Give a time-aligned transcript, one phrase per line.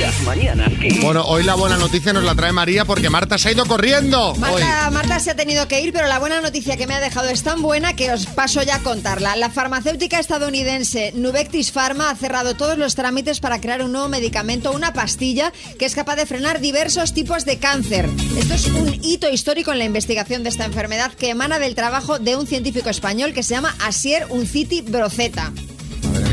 [0.00, 1.02] Las mañanas Kiss.
[1.02, 4.30] Bueno, hoy la buena noticia nos la trae María porque Marta se ha ido corriendo.
[4.30, 4.38] Hoy.
[4.38, 7.28] Marta, Marta se ha tenido que ir, pero la buena noticia que me ha dejado
[7.28, 9.34] es tan buena que os paso ya a contarla.
[9.34, 14.70] La farmacéutica estadounidense Nuvectis Pharma ha cerrado todos los trámites para crear un nuevo medicamento,
[14.70, 18.08] una pastilla que es capaz de frenar diversos tipos de cáncer.
[18.38, 22.20] Esto es un hito histórico en la investigación de esta enfermedad que emana del trabajo
[22.20, 25.52] de un científico español que se llama Asier Unciti Broceta.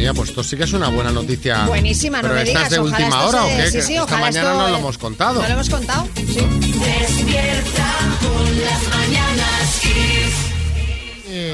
[0.02, 1.66] Mía, pues esto sí que es una buena noticia.
[1.68, 2.64] Buenísima, no ¿Pero me digas.
[2.64, 3.66] es de última hora o qué?
[3.68, 5.42] Sí, Que sí, esta mañana esto- no lo hemos contado.
[5.42, 6.08] ¿No lo hemos contado?
[6.16, 6.24] Sí.
[6.26, 10.36] Despierta con las mañanas Kiss.
[11.28, 11.54] Eh,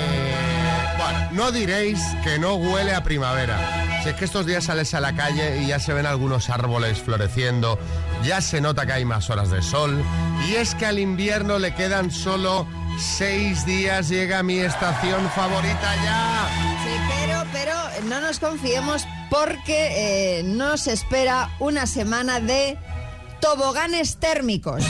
[0.97, 3.99] bueno, no diréis que no huele a primavera.
[4.03, 6.99] Si es que estos días sales a la calle y ya se ven algunos árboles
[6.99, 7.77] floreciendo,
[8.23, 10.01] ya se nota que hay más horas de sol,
[10.47, 12.65] y es que al invierno le quedan solo
[12.97, 16.76] seis días, llega mi estación favorita ya.
[17.51, 17.73] Pero
[18.05, 22.77] no nos confiemos porque eh, nos espera una semana de
[23.41, 24.83] toboganes térmicos.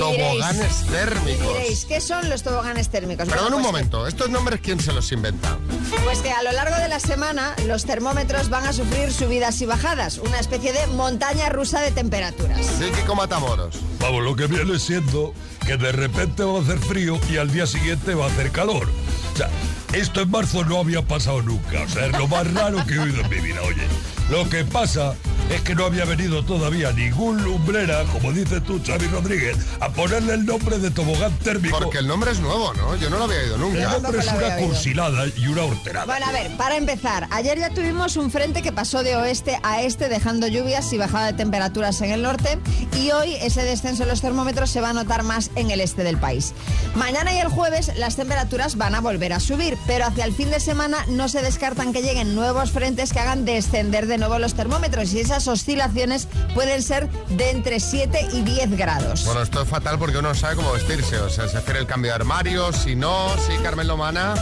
[0.00, 1.58] Toboganes térmicos.
[1.58, 3.28] Diréis, ¿qué son los toboganes térmicos?
[3.28, 5.58] Perdón Bueno, un pues momento, ¿estos nombres quién se los inventa?
[6.04, 9.66] Pues que a lo largo de la semana los termómetros van a sufrir subidas y
[9.66, 12.64] bajadas, una especie de montaña rusa de temperaturas.
[12.78, 13.76] Sí, Kiko Matamoros.
[13.98, 15.34] Vamos, lo que viene siendo
[15.66, 18.88] que de repente va a hacer frío y al día siguiente va a hacer calor.
[19.34, 19.50] O sea,
[19.92, 21.82] esto en marzo no había pasado nunca.
[21.82, 23.60] O sea, es lo más raro que he oído en mi vida.
[23.62, 23.86] Oye,
[24.30, 25.14] lo que pasa
[25.50, 30.34] es que no había venido todavía ningún lumbrera, como dices tú, Xavi Rodríguez, a ponerle
[30.34, 31.78] el nombre de tobogán térmico.
[31.78, 32.94] Porque el nombre es nuevo, ¿no?
[32.96, 33.98] Yo no lo había oído el nunca.
[33.98, 36.06] nombre es una cursilada y una horterada.
[36.06, 39.82] Bueno, a ver, para empezar, ayer ya tuvimos un frente que pasó de oeste a
[39.82, 42.58] este, dejando lluvias y bajada de temperaturas en el norte,
[42.96, 46.04] y hoy ese descenso en los termómetros se va a notar más en el este
[46.04, 46.52] del país.
[46.94, 50.50] Mañana y el jueves las temperaturas van a volver a subir, pero hacia el fin
[50.50, 54.54] de semana no se descartan que lleguen nuevos frentes que hagan descender de nuevo los
[54.54, 59.24] termómetros, y esas oscilaciones pueden ser de entre 7 y 10 grados.
[59.24, 61.18] Bueno, esto es fatal porque uno no sabe cómo vestirse.
[61.18, 64.34] O sea, si hacer el cambio de armario, si no, sí, Carmen Lomana.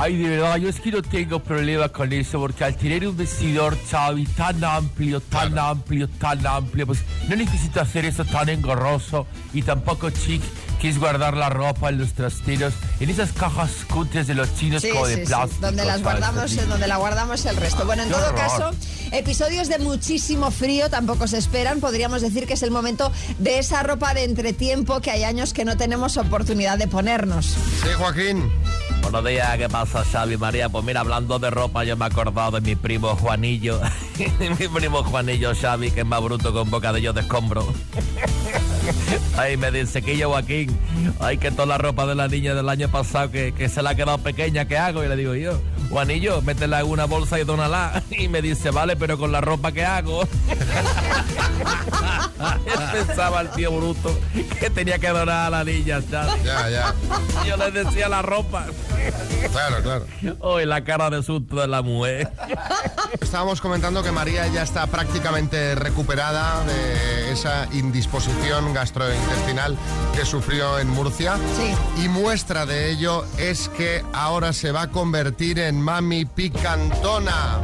[0.00, 3.16] Ay, de verdad, yo es que no tengo problema con eso, porque al tener un
[3.16, 5.68] vestidor, Xavi, tan amplio, tan Claro.
[5.70, 10.40] amplio, tan amplio, pues no necesito hacer eso tan engorroso y tampoco chic,
[10.80, 14.82] que es guardar la ropa en los trasteros, en esas cajas cutres de los chinos
[14.82, 15.60] Sí, como sí, de sí, plástico.
[15.66, 16.02] donde las ¿sabes?
[16.04, 16.58] guardamos, Así.
[16.60, 17.84] eh, donde la guardamos el resto.
[17.84, 18.36] Bueno, en todo horror.
[18.36, 18.70] caso,
[19.10, 21.80] episodios de muchísimo frío tampoco se esperan.
[21.80, 23.10] Podríamos decir que es el momento
[23.40, 27.46] de esa ropa de entretiempo que hay años que no tenemos oportunidad de ponernos.
[27.46, 28.48] Sí, Joaquín.
[29.10, 30.68] Buenos días, ¿qué pasa, Xavi María?
[30.68, 33.80] Pues mira, hablando de ropa, yo me he acordado de mi primo Juanillo.
[34.58, 37.66] mi primo Juanillo, Xavi, que es más bruto con bocadillo de escombro.
[39.38, 40.78] Ay, me dice que yo, Joaquín,
[41.20, 43.90] ay, que toda la ropa de la niña del año pasado que, que se la
[43.90, 45.02] ha quedado pequeña, ¿qué hago?
[45.02, 45.58] Y le digo yo,
[45.90, 48.02] Juanillo, métela en una bolsa y dónala.
[48.10, 50.26] Y me dice, vale, pero con la ropa que hago.
[52.92, 54.18] Pensaba el tío bruto
[54.60, 56.42] que tenía que donar a la niña, ¿sabes?
[56.44, 56.94] Ya, ya.
[57.46, 58.66] Yo le decía la ropa.
[59.52, 60.06] Claro, claro.
[60.40, 62.30] Hoy la cara de susto de la mujer.
[63.20, 69.76] Estábamos comentando que María ya está prácticamente recuperada de esa indisposición gastrointestinal
[70.14, 71.36] que sufrió en Murcia.
[71.56, 72.02] Sí.
[72.04, 77.60] Y muestra de ello es que ahora se va a convertir en mami picantona.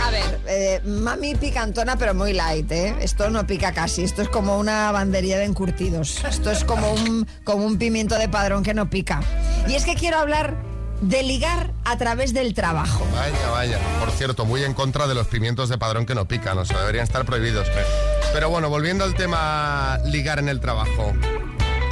[0.00, 2.96] A ver, eh, mami picantona, pero muy light, ¿eh?
[3.00, 4.02] Esto no pica casi.
[4.04, 6.24] Esto es como una bandería de encurtidos.
[6.24, 9.20] Esto es como un, como un pimiento de padrón que no pica.
[9.68, 10.56] Y es que quiero hablar
[11.02, 13.04] de ligar a través del trabajo.
[13.12, 13.78] Vaya, vaya.
[13.98, 16.78] Por cierto, muy en contra de los pimientos de padrón que no pican, o sea,
[16.78, 17.68] deberían estar prohibidos.
[18.32, 21.12] Pero bueno, volviendo al tema ligar en el trabajo.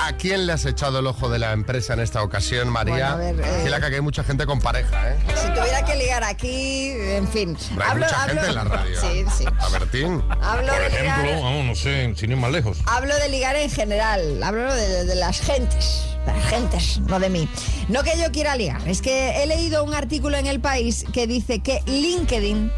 [0.03, 3.15] ¿A quién le has echado el ojo de la empresa en esta ocasión, María?
[3.15, 3.61] Bueno, a ver, eh.
[3.65, 5.19] Fila que hay mucha gente con pareja, ¿eh?
[5.37, 7.57] Si tuviera que ligar aquí, en fin.
[7.87, 9.01] Hay mucha gente en la radio.
[9.01, 9.45] Sí, sí.
[9.59, 10.23] A Bertín.
[10.43, 11.43] Hablo Por de ejemplo, ligar.
[11.43, 12.79] vamos, no sé, sin ir más lejos.
[12.87, 17.29] Hablo de ligar en general, hablo de, de las gentes, de las gentes, no de
[17.29, 17.49] mí.
[17.89, 21.27] No que yo quiera ligar, es que he leído un artículo en El País que
[21.27, 22.73] dice que LinkedIn,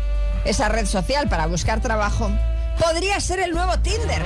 [0.44, 2.30] esa red social para buscar trabajo,
[2.78, 4.22] podría ser el nuevo Tinder.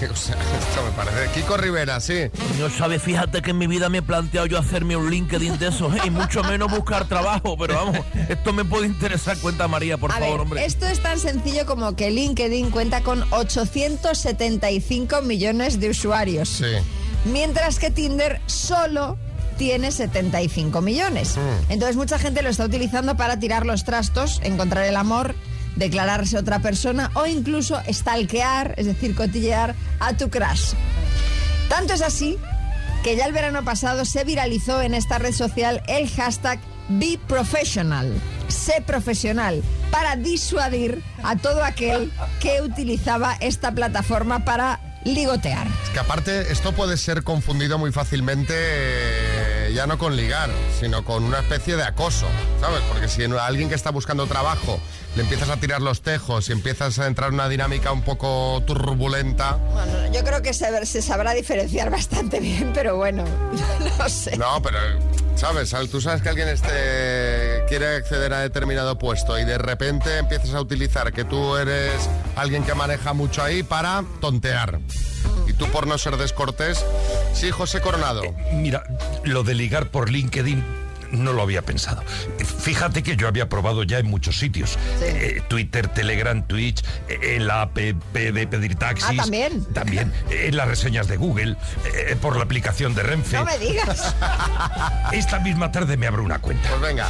[0.00, 1.32] Que, o sea, esto me parece.
[1.34, 2.30] Kiko Rivera, sí.
[2.58, 5.68] No sabes, fíjate que en mi vida me he planteado yo hacerme un LinkedIn de
[5.68, 6.00] esos, ¿eh?
[6.04, 7.98] y mucho menos buscar trabajo, pero vamos,
[8.28, 9.36] esto me puede interesar.
[9.38, 10.64] Cuenta María, por A favor, ver, hombre.
[10.64, 16.48] esto es tan sencillo como que LinkedIn cuenta con 875 millones de usuarios.
[16.48, 16.66] Sí.
[17.24, 19.16] Mientras que Tinder solo
[19.58, 21.36] tiene 75 millones.
[21.70, 25.34] Entonces mucha gente lo está utilizando para tirar los trastos, encontrar el amor,
[25.76, 30.72] declararse otra persona o incluso stalkear, es decir, cotillear a tu crush.
[31.68, 32.38] Tanto es así
[33.02, 36.58] que ya el verano pasado se viralizó en esta red social el hashtag
[36.88, 38.12] Be Professional,
[38.48, 45.66] sé profesional, para disuadir a todo aquel que utilizaba esta plataforma para ligotear.
[45.84, 49.35] Es que aparte esto puede ser confundido muy fácilmente eh,
[49.76, 50.48] ya no con ligar,
[50.80, 52.26] sino con una especie de acoso,
[52.62, 52.80] ¿sabes?
[52.88, 54.80] Porque si a alguien que está buscando trabajo
[55.16, 58.62] le empiezas a tirar los tejos y empiezas a entrar en una dinámica un poco
[58.66, 63.22] turbulenta, Bueno, yo creo que se, se sabrá diferenciar bastante bien, pero bueno,
[63.98, 64.38] no sé.
[64.38, 64.78] no, pero
[65.34, 65.70] ¿sabes?
[65.90, 70.60] Tú sabes que alguien este quiere acceder a determinado puesto y de repente empiezas a
[70.62, 74.80] utilizar que tú eres alguien que maneja mucho ahí para tontear.
[75.58, 76.84] Tú por no ser descortés,
[77.32, 78.22] sí, José Coronado.
[78.52, 78.84] Mira,
[79.24, 80.62] lo de ligar por LinkedIn
[81.12, 82.02] no lo había pensado.
[82.58, 84.76] Fíjate que yo había probado ya en muchos sitios.
[85.00, 87.94] Eh, Twitter, Telegram, Twitch, eh, en la app de
[88.48, 89.06] pedir taxis.
[89.10, 89.64] Ah, ¿también?
[89.72, 90.12] También.
[90.30, 91.56] eh, En las reseñas de Google,
[91.94, 93.36] eh, por la aplicación de Renfe.
[93.36, 94.14] No me digas.
[95.12, 96.68] Esta misma tarde me abro una cuenta.
[96.70, 97.06] Pues venga,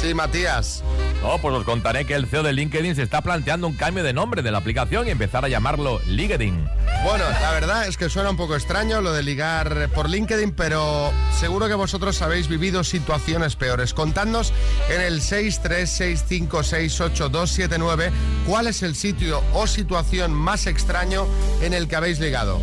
[0.00, 0.84] sí, Matías.
[1.20, 4.12] No, pues os contaré que el CEO de LinkedIn se está planteando un cambio de
[4.12, 6.68] nombre de la aplicación y empezar a llamarlo LinkedIn.
[7.02, 11.10] Bueno, la verdad es que suena un poco extraño lo de ligar por LinkedIn, pero
[11.38, 13.94] seguro que vosotros habéis vivido situaciones peores.
[13.94, 14.52] Contadnos
[14.90, 18.10] en el 636568279
[18.46, 21.26] cuál es el sitio o situación más extraño
[21.62, 22.60] en el que habéis ligado.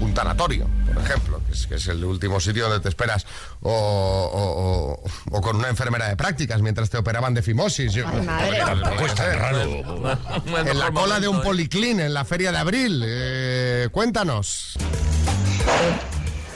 [0.00, 3.24] Un tanatorio, por ejemplo, que es, que es el último sitio donde te esperas,
[3.62, 5.00] o, o-
[5.32, 7.92] o- o con una enfermera de prácticas mientras te operaban de fimosis.
[7.92, 8.58] Yo- Ay, madre.
[8.58, 9.60] Tampoco es tan raro.
[9.62, 13.02] en la cola de un policlín en la feria de abril.
[13.06, 14.74] Eh, cuéntanos.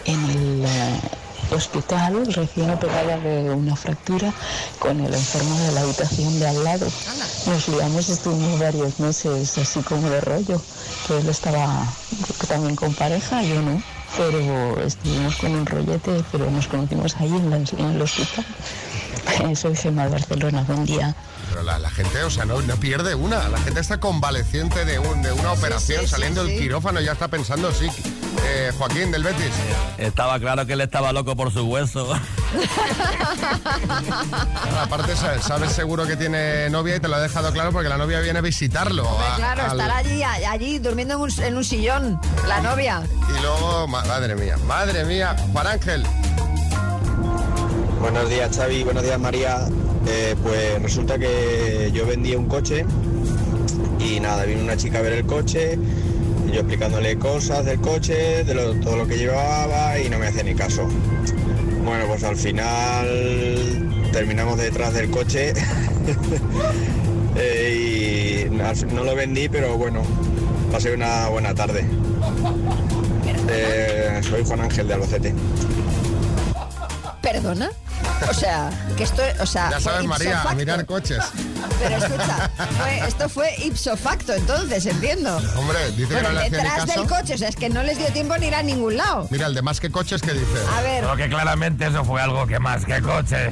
[0.04, 1.00] en el eh,
[1.52, 4.32] hospital recién operada de una fractura
[4.78, 6.86] con el enfermo de la habitación de al lado.
[7.46, 10.60] Nos liamos, estuvimos varios meses así como de rollo,
[11.06, 11.86] que él estaba
[12.48, 13.82] también con pareja, yo no,
[14.16, 18.44] pero estuvimos con un rollete, pero nos conocimos ahí en, la- en el hospital.
[19.54, 21.14] Soy Gemma de Barcelona, buen día.
[21.48, 23.48] Pero la, la gente, o sea, no, no pierde una.
[23.48, 26.62] La gente está convaleciente de, un- de una operación, sí, saliendo sí, del sí.
[26.64, 27.88] quirófano, ya está pensando, sí.
[28.44, 29.52] Eh, Joaquín del Betis.
[29.98, 32.12] Estaba claro que él estaba loco por su hueso.
[34.80, 37.96] Aparte, sa- sabes seguro que tiene novia y te lo ha dejado claro porque la
[37.98, 39.06] novia viene a visitarlo.
[39.08, 43.02] a- Claro, al- estar allí, allí durmiendo en un, en un sillón, la novia.
[43.36, 46.04] Y luego, ma- madre mía, madre mía, Juan Ángel.
[48.00, 49.66] Buenos días Xavi, buenos días María.
[50.06, 52.86] Eh, pues resulta que yo vendía un coche
[53.98, 55.78] y nada, vino una chica a ver el coche,
[56.52, 60.42] yo explicándole cosas del coche, de lo- todo lo que llevaba y no me hacía
[60.42, 60.86] ni caso.
[61.84, 65.52] Bueno, pues al final terminamos detrás del coche
[67.36, 70.02] eh, y no lo vendí, pero bueno,
[70.72, 71.84] pasé una buena tarde.
[73.48, 75.34] Eh, soy Juan Ángel de Albacete.
[77.22, 77.70] ¿Perdona?
[78.28, 81.18] O sea, que esto, o sea, Ya fue sabes, ipso María, a mirar coches.
[81.78, 85.36] Pero escucha, fue- esto fue ipso facto, entonces, entiendo.
[85.56, 87.00] Hombre, dice que no le detrás caso.
[87.00, 89.26] del coche, o sea, es que no les dio tiempo ni ir a ningún lado.
[89.30, 90.46] Mira, el de más que coches que dice.
[90.76, 93.50] A ver, Pero que claramente eso fue algo que más que coche.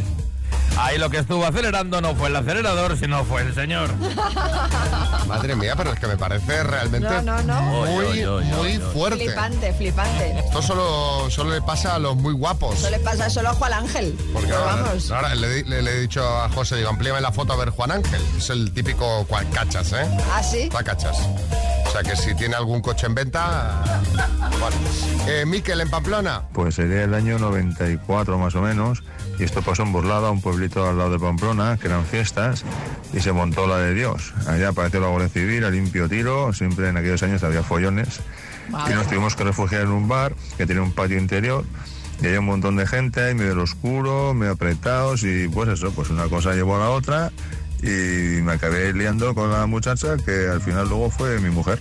[0.80, 3.90] Ahí lo que estuvo acelerando no fue el acelerador, sino fue el señor.
[5.26, 7.60] Madre mía, pero es que me parece realmente No, no, no.
[7.62, 8.92] muy, Oy, oy, oy, muy oy, oy.
[8.92, 9.24] fuerte.
[9.24, 10.38] flipante, flipante.
[10.38, 12.76] Esto solo, solo le pasa a los muy guapos.
[12.78, 14.16] Eso le pasa solo a Juan Ángel.
[14.32, 15.10] Porque ahora, vamos.
[15.10, 17.90] ahora le, le- le he dicho a José, digo, amplíame la foto a ver Juan
[17.90, 18.22] Ángel.
[18.36, 20.08] Es el típico cual cachas, ¿eh?
[20.32, 20.68] ¿Ah, sí?
[20.68, 21.18] Cachas.
[21.86, 23.82] O sea que si tiene algún coche en venta...
[24.60, 24.76] Vale.
[25.26, 26.42] Eh, Miquel, en Pamplona.
[26.52, 29.02] Pues sería el año 94 más o menos,
[29.38, 32.64] y esto pasó en Burlada, un pueblito al lado de Pamplona, que eran fiestas,
[33.12, 34.34] y se montó la de Dios.
[34.46, 38.20] Allá apareció la Guardia Civil, a limpio tiro, siempre en aquellos años había follones,
[38.68, 41.64] y nos tuvimos que refugiar en un bar que tiene un patio interior,
[42.20, 46.10] y había un montón de gente ahí, medio oscuro, medio apretados, y pues eso, pues
[46.10, 47.32] una cosa llevó a la otra,
[47.80, 51.80] y me acabé liando con la muchacha, que al final luego fue mi mujer.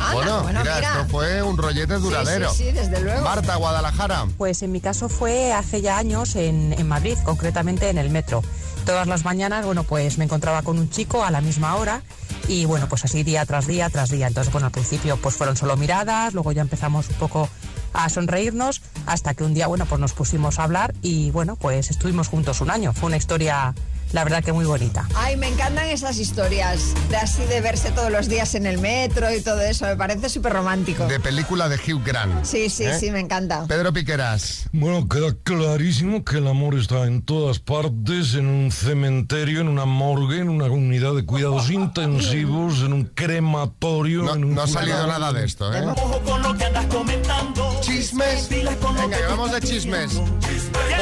[0.00, 0.92] Anda, bueno, bueno, mira, mira.
[0.92, 2.50] esto fue un rollete duradero.
[2.50, 3.22] Sí, sí, sí, desde luego.
[3.22, 4.26] Marta, Guadalajara.
[4.36, 8.42] Pues en mi caso fue hace ya años en, en Madrid, concretamente en el metro.
[8.84, 12.02] Todas las mañanas, bueno, pues me encontraba con un chico a la misma hora
[12.46, 14.28] y bueno, pues así día tras día tras día.
[14.28, 17.48] Entonces, bueno, al principio pues fueron solo miradas, luego ya empezamos un poco
[17.92, 21.90] a sonreírnos hasta que un día, bueno, pues nos pusimos a hablar y bueno, pues
[21.90, 22.92] estuvimos juntos un año.
[22.92, 23.74] Fue una historia
[24.12, 25.08] la verdad que muy bonita.
[25.14, 29.32] Ay, me encantan esas historias de así de verse todos los días en el metro
[29.34, 29.86] y todo eso.
[29.86, 31.06] Me parece súper romántico.
[31.06, 32.44] De película de Hugh Grant.
[32.44, 32.98] Sí, sí, ¿Eh?
[32.98, 33.66] sí, me encanta.
[33.66, 34.68] Pedro Piqueras.
[34.72, 39.84] Bueno, queda clarísimo que el amor está en todas partes, en un cementerio, en una
[39.84, 41.70] morgue, en una unidad de cuidados
[42.16, 45.84] intensivos, en un crematorio, No, en un no ha salido nada de esto, ¿eh?
[45.86, 47.80] Ojo con lo que andas comentando.
[47.80, 48.48] Chismes.
[48.48, 50.20] Venga, vamos de chismes.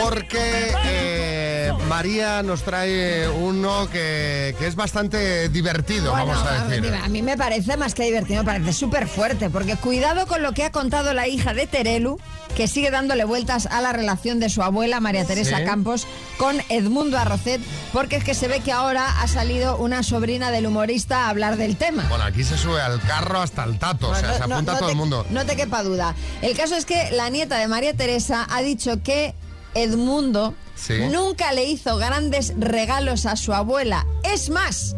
[0.02, 1.33] Porque eh,
[1.88, 6.82] María nos trae uno que, que es bastante divertido, Bueno, vamos a a decir.
[6.90, 10.42] mí- a mí me parece más que divertido, me parece súper fuerte, porque cuidado con
[10.42, 12.18] lo que ha contado la hija de Terelu,
[12.56, 15.64] que sigue dándole vueltas a la relación de su abuela, María Teresa Sí.
[15.64, 16.06] Campos,
[16.38, 17.60] con Edmundo Arrocet,
[17.92, 21.56] porque es que se ve que ahora ha salido una sobrina del humorista a hablar
[21.56, 22.04] del tema.
[22.08, 24.78] Bueno, aquí se sube al carro hasta el tato, o sea, se no- apunta no
[24.78, 25.26] todo te- el mundo.
[25.30, 26.14] No te quepa duda.
[26.42, 29.34] El caso es que la nieta de María Teresa ha dicho que
[29.74, 30.54] Edmundo
[30.86, 31.08] Sí.
[31.10, 34.06] nunca le hizo grandes regalos a su abuela.
[34.22, 34.94] Es más,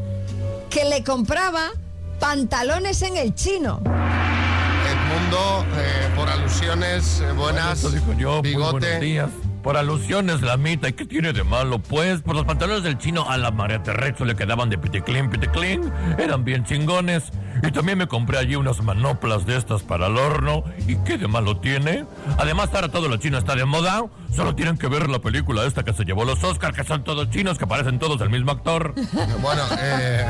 [0.68, 1.70] que le compraba
[2.18, 3.80] pantalones en el chino.
[3.84, 9.00] Edmundo, eh, por alusiones eh, buenas, Eso digo yo, muy buenos bigote.
[9.00, 9.30] días.
[9.62, 11.80] Por alusiones, la mitad, ¿y qué tiene de malo?
[11.80, 15.92] Pues, por los pantalones del chino a la María Teresa le quedaban de piticlin, piticlin,
[16.18, 17.24] eran bien chingones.
[17.62, 20.64] Y también me compré allí unas manoplas de estas para el horno.
[20.86, 22.04] ¿Y qué de malo tiene?
[22.38, 24.04] Además, ahora todo lo chino está de moda.
[24.34, 27.30] Solo tienen que ver la película esta que se llevó los Oscars, que son todos
[27.30, 28.94] chinos, que parecen todos el mismo actor.
[29.40, 30.24] Bueno, eh,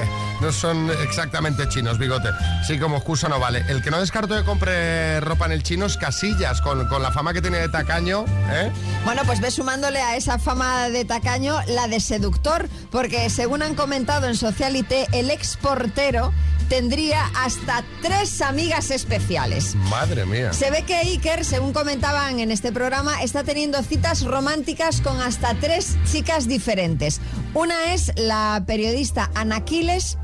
[0.40, 2.28] no son exactamente chinos, bigote.
[2.66, 3.64] Sí, como excusa no vale.
[3.68, 7.10] El que no descarto que compre ropa en el chino es Casillas, con, con la
[7.10, 8.70] fama que tiene de tacaño, ¿eh?
[9.04, 13.74] Bueno, pues ve sumándole a esa fama de tacaño la de seductor, porque según han
[13.74, 16.32] comentado en Socialité, el exportero
[16.70, 19.74] tendría hasta tres amigas especiales.
[19.74, 20.52] Madre mía.
[20.52, 25.54] Se ve que Iker, según comentaban en este programa, está teniendo citas románticas con hasta
[25.54, 27.20] tres chicas diferentes.
[27.54, 30.16] Una es la periodista Anaquiles,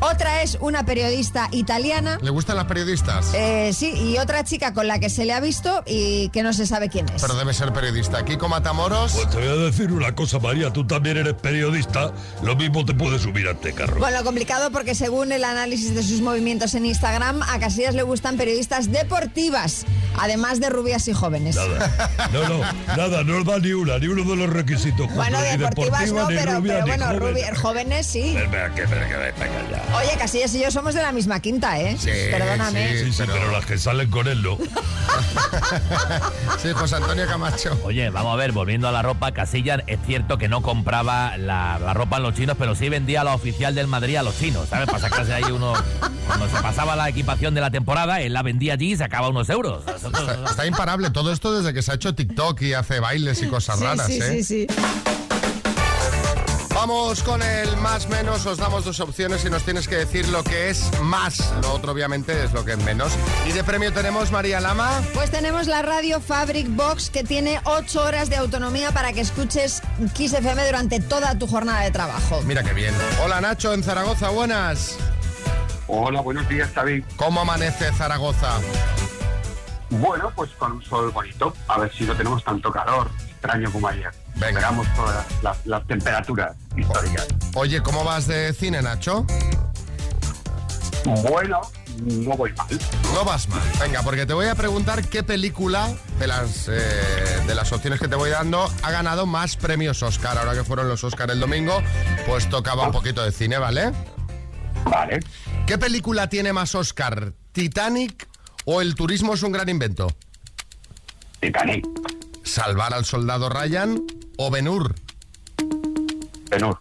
[0.00, 2.18] otra es una periodista italiana.
[2.22, 3.32] ¿Le gustan las periodistas?
[3.34, 6.52] eh, sí, y otra chica con la que se le ha visto y que no
[6.52, 7.22] se sabe quién es.
[7.22, 8.24] Pero debe ser periodista.
[8.24, 9.12] Kiko Matamoros.
[9.12, 12.12] Pues te voy a decir una cosa, María, tú también eres periodista,
[12.42, 13.98] lo mismo te puedes subir a este carro.
[13.98, 18.36] Bueno, complicado porque según el análisis de sus movimientos en Instagram, a Casillas le gustan
[18.36, 19.84] periodistas deportivas,
[20.18, 21.56] además de rubias y jóvenes.
[21.56, 22.58] Nada, no, no,
[22.96, 25.12] nada, no da ni una, ni uno de los requisitos.
[25.14, 28.34] Bueno, deportivas deportiva, no, ni pero, rubia, pero ni bueno, rubi- jóvenes sí.
[28.34, 29.82] Venga, que, venga, que, venga ya.
[29.94, 31.96] Oye, Casillas y yo somos de la misma quinta, ¿eh?
[31.98, 32.98] Sí, Perdóname.
[32.98, 33.50] Sí, sí, pero...
[33.50, 34.58] las que salen con él no.
[36.58, 37.78] Sí, José Antonio Camacho.
[37.84, 41.78] Oye, vamos a ver, volviendo a la ropa, Casillas es cierto que no compraba la,
[41.78, 44.68] la ropa a los chinos, pero sí vendía la oficial del Madrid a los chinos,
[44.68, 44.86] ¿sabes?
[44.86, 45.72] Para sacarse ahí uno.
[46.26, 49.48] Cuando se pasaba la equipación de la temporada, él la vendía allí y sacaba unos
[49.48, 49.84] euros.
[49.86, 53.46] Está, está imparable todo esto desde que se ha hecho TikTok y hace bailes y
[53.48, 54.42] cosas Sí, raras, sí, ¿eh?
[54.42, 54.66] sí, sí.
[56.76, 60.44] Vamos con el más menos, os damos dos opciones y nos tienes que decir lo
[60.44, 61.50] que es más.
[61.62, 63.16] Lo otro obviamente es lo que es menos.
[63.48, 64.90] Y de premio tenemos María Lama.
[65.14, 69.82] Pues tenemos la radio Fabric Box que tiene 8 horas de autonomía para que escuches
[70.12, 72.42] Kiss FM durante toda tu jornada de trabajo.
[72.42, 72.94] Mira qué bien.
[73.24, 74.98] Hola Nacho en Zaragoza, buenas.
[75.86, 77.02] Hola, buenos días, Xavi.
[77.16, 78.50] ¿Cómo amanece Zaragoza?
[79.88, 81.54] Bueno, pues con un sol bonito.
[81.68, 84.25] A ver si no tenemos tanto calor, extraño como ayer.
[84.36, 84.48] Venga.
[84.48, 87.26] Esperamos todas las, las temperaturas históricas.
[87.54, 89.26] Oye, ¿cómo vas de cine, Nacho?
[91.28, 91.60] Bueno,
[92.02, 92.66] no voy mal.
[93.14, 93.62] No vas mal.
[93.80, 95.88] Venga, porque te voy a preguntar qué película
[96.18, 96.80] de las, eh,
[97.46, 100.36] de las opciones que te voy dando ha ganado más premios Oscar.
[100.36, 101.82] Ahora que fueron los Oscar el domingo,
[102.26, 103.92] pues tocaba un poquito de cine, ¿vale?
[104.84, 105.20] Vale.
[105.66, 107.32] ¿Qué película tiene más Oscar?
[107.52, 108.28] ¿Titanic
[108.64, 110.08] o El turismo es un gran invento?
[111.40, 111.86] Titanic,
[112.42, 114.02] ¿Salvar al soldado Ryan
[114.36, 114.94] o Ben-Hur?
[116.50, 116.78] Benur,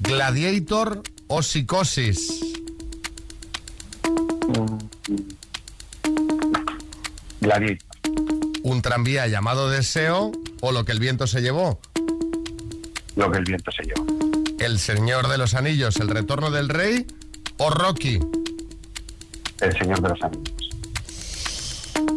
[0.00, 2.40] ¿Gladiator o Psicosis?
[7.40, 7.86] Gladiator,
[8.62, 11.80] ¿Un tranvía llamado Deseo o Lo que el viento se llevó?
[13.14, 14.02] lo que el viento se lleva.
[14.58, 17.06] ¿El Señor de los Anillos, El retorno del rey
[17.58, 18.18] o Rocky?
[19.60, 20.54] El Señor de los Anillos.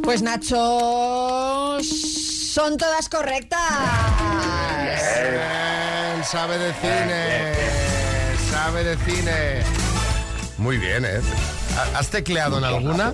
[0.03, 1.77] Pues Nacho,
[2.55, 3.59] son todas correctas.
[4.81, 7.53] Bien, sabe de cine.
[8.49, 9.61] Sabe de cine.
[10.57, 11.19] Muy bien, ¿eh?
[11.93, 13.13] ¿Has tecleado en alguna?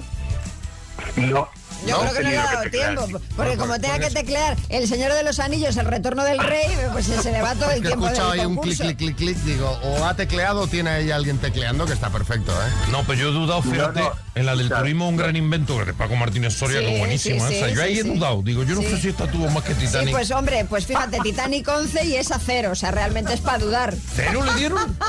[1.16, 1.50] No,
[1.88, 5.14] Yo creo que no le ha dado tiempo, porque como tenga que teclear El Señor
[5.14, 7.92] de los Anillos, El Retorno del Rey, pues se le va todo el Que he
[7.92, 11.12] tiempo escuchado ahí un clic, clic, clic, clic, digo, o ha tecleado o tiene ahí
[11.12, 12.72] alguien tecleando, que está perfecto, ¿eh?
[12.92, 14.02] No, pero yo he dudado, fíjate,
[14.36, 17.48] en la del turismo un gran invento de Paco Martínez Soria, Sí, que es buenísima.
[17.48, 17.58] sí, ¿eh?
[17.58, 18.10] O sea, sí, yo ahí sí, he sí.
[18.16, 18.42] dudado.
[18.44, 18.90] Digo, yo no Sí.
[18.90, 20.12] sé si esta tuvo más que Sí, Titanic.
[20.12, 23.96] pues hombre, pues fíjate, Titanic 11 y esa cero, o sea, realmente es para dudar.
[24.16, 24.98] ¿Cero le dieron?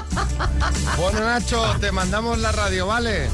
[0.97, 3.29] Bueno, Nacho, te mandamos la radio, ¿vale?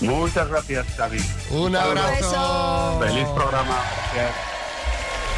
[0.00, 1.20] Muchas gracias, Xavi.
[1.50, 3.00] Un abrazo.
[3.00, 3.76] Feliz programa.
[4.14, 4.50] Gracias.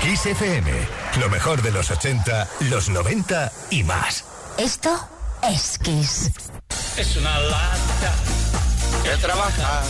[0.03, 0.71] Kiss FM,
[1.21, 4.25] lo mejor de los 80, los 90 y más.
[4.59, 4.91] Esto
[5.49, 6.31] es Kiss.
[6.97, 8.13] Es una lata
[9.05, 9.85] que trabajar.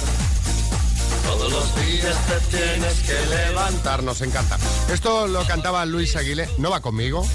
[1.25, 4.59] Todos los días te tienes que levantar, nos encanta.
[4.93, 7.26] Esto lo cantaba Luis Aguilé, no va conmigo.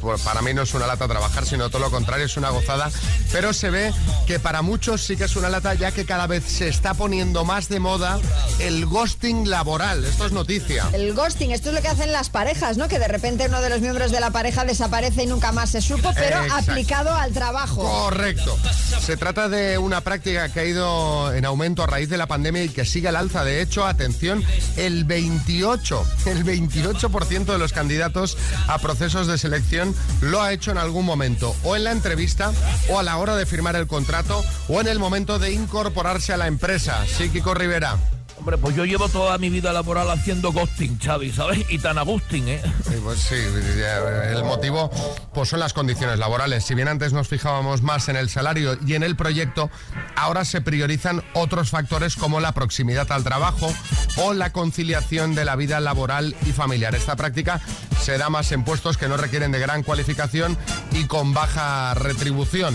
[0.00, 2.90] Para, para mí no es una lata trabajar, sino todo lo contrario, es una gozada.
[3.30, 3.92] Pero se ve
[4.26, 7.44] que para muchos sí que es una lata, ya que cada vez se está poniendo
[7.44, 8.18] más de moda
[8.58, 10.04] el ghosting laboral.
[10.04, 10.88] Esto es noticia.
[10.92, 12.88] El ghosting, esto es lo que hacen las parejas, ¿no?
[12.88, 15.80] Que de repente uno de los miembros de la pareja desaparece y nunca más se
[15.80, 16.72] supo, pero Exacto.
[16.72, 17.82] aplicado al trabajo.
[17.82, 18.58] Correcto.
[19.00, 22.64] Se trata de una práctica que ha ido en aumento a raíz de la pandemia
[22.64, 23.44] y que sigue al alza.
[23.44, 24.42] De hecho, atención,
[24.76, 28.36] el 28, el 28% de los candidatos
[28.68, 32.52] a procesos de selección lo ha hecho en algún momento, o en la entrevista,
[32.88, 36.36] o a la hora de firmar el contrato, o en el momento de incorporarse a
[36.36, 37.04] la empresa.
[37.06, 37.98] Sí, Kiko Rivera.
[38.42, 41.64] Hombre, pues yo llevo toda mi vida laboral haciendo ghosting, Xavi, ¿sabes?
[41.68, 42.60] Y tan agusting, ¿eh?
[43.04, 44.90] Pues sí, el motivo
[45.32, 46.64] pues son las condiciones laborales.
[46.64, 49.70] Si bien antes nos fijábamos más en el salario y en el proyecto,
[50.16, 53.72] ahora se priorizan otros factores como la proximidad al trabajo
[54.16, 56.96] o la conciliación de la vida laboral y familiar.
[56.96, 57.60] Esta práctica
[58.00, 60.58] se da más en puestos que no requieren de gran cualificación
[60.90, 62.74] y con baja retribución.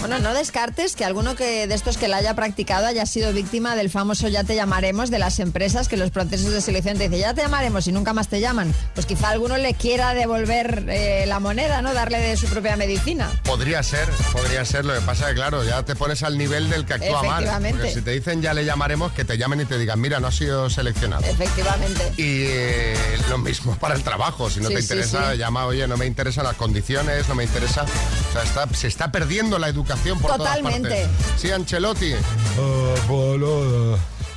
[0.00, 3.76] Bueno, no descartes que alguno que de estos que la haya practicado haya sido víctima
[3.76, 7.20] del famoso ya te llamaremos de las empresas que los procesos de selección te dicen
[7.20, 8.74] ya te llamaremos y nunca más te llaman.
[8.94, 11.92] Pues quizá alguno le quiera devolver eh, la moneda, ¿no?
[11.92, 13.30] Darle de su propia medicina.
[13.44, 14.86] Podría ser, podría ser.
[14.86, 17.42] Lo que pasa es que, claro, ya te pones al nivel del que actúa mal.
[17.44, 17.78] Efectivamente.
[17.78, 20.28] Porque si te dicen ya le llamaremos, que te llamen y te digan, mira, no
[20.28, 21.26] has sido seleccionado.
[21.26, 22.10] Efectivamente.
[22.16, 22.96] Y eh,
[23.28, 24.48] lo mismo para el trabajo.
[24.48, 25.38] Si no Sí, te sí, interesa, sí.
[25.38, 27.82] llama, oye, no me interesan las condiciones, no me interesa.
[27.84, 30.88] O sea, está- se está perdiendo la educación por Totalmente.
[30.88, 31.40] todas partes.
[31.40, 32.12] Sí, Ancelotti.
[32.14, 32.94] Ah,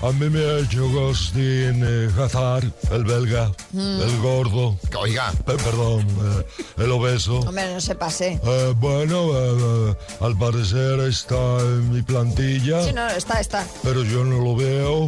[0.04, 4.02] a mí me ha hecho Agustín eh, Hazard, el belga, Mm.
[4.02, 4.78] el gordo.
[5.00, 5.32] Oiga.
[5.46, 6.46] perdón, eh,
[6.84, 7.40] el obeso.
[7.40, 8.40] Hombre, no se pase.
[8.44, 9.58] Eh, bueno, eh,
[9.92, 13.66] eh, al parecer está en mi plantilla, Sí, no, está, está.
[13.84, 15.08] pero yo no lo veo.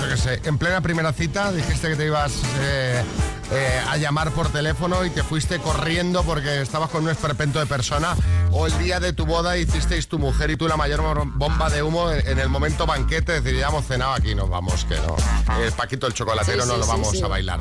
[0.00, 3.02] Yo qué sé, en plena primera cita dijiste que te ibas eh,
[3.50, 7.66] eh, a llamar por teléfono y te fuiste corriendo porque estabas con un esperpento de
[7.66, 8.14] persona
[8.52, 11.02] o el día de tu boda hicisteis tu mujer y tú la mayor
[11.34, 14.96] bomba de humo en el momento banquete, decir, ya hemos cenado aquí, nos vamos, que
[14.96, 15.16] no.
[15.60, 17.22] Eh, Paquito el chocolatero Sí, no sí, lo vamos sí.
[17.22, 17.60] a bailar.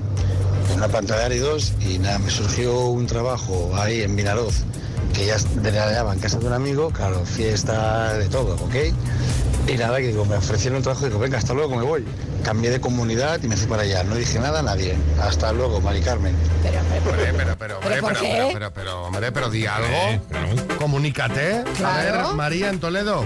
[0.72, 4.64] en una planta de áridos, y nada, me surgió un trabajo ahí en Vinaroz,
[5.16, 8.76] que ya de la llama en casa de un amigo, claro, fiesta de todo, ¿ok?
[9.68, 12.06] Y nada, que digo, me ofrecieron un trabajo y digo, venga, hasta luego, me voy.
[12.44, 14.04] Cambié de comunidad y me fui para allá.
[14.04, 14.96] No dije nada a nadie.
[15.20, 16.36] Hasta luego, Mari Carmen.
[16.62, 18.30] Pero, Hombre, pero, pero, hombre, ¿Pero por pero, qué?
[18.38, 20.22] pero, pero, pero, hombre, pero di algo.
[20.78, 21.60] Comunícate.
[21.60, 22.28] A Claro.
[22.28, 23.26] ver, María en Toledo.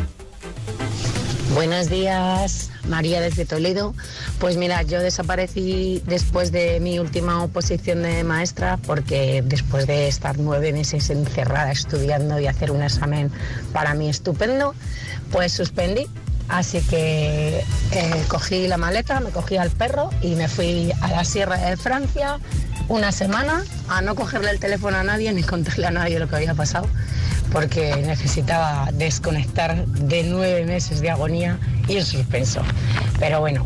[1.54, 3.96] Buenos días, María desde Toledo.
[4.40, 10.38] Pues mira, yo desaparecí después de mi última oposición de maestra porque después de estar
[10.38, 13.32] nueve meses encerrada estudiando y hacer un examen
[13.74, 14.76] para mí estupendo,
[15.32, 16.08] pues suspendí.
[16.50, 21.24] Así que eh, cogí la maleta, me cogí al perro y me fui a la
[21.24, 22.40] Sierra de Francia
[22.90, 26.36] una semana a no cogerle el teléfono a nadie ni contarle a nadie lo que
[26.36, 26.88] había pasado
[27.52, 32.62] porque necesitaba desconectar de nueve meses de agonía y en suspenso.
[33.20, 33.64] Pero bueno,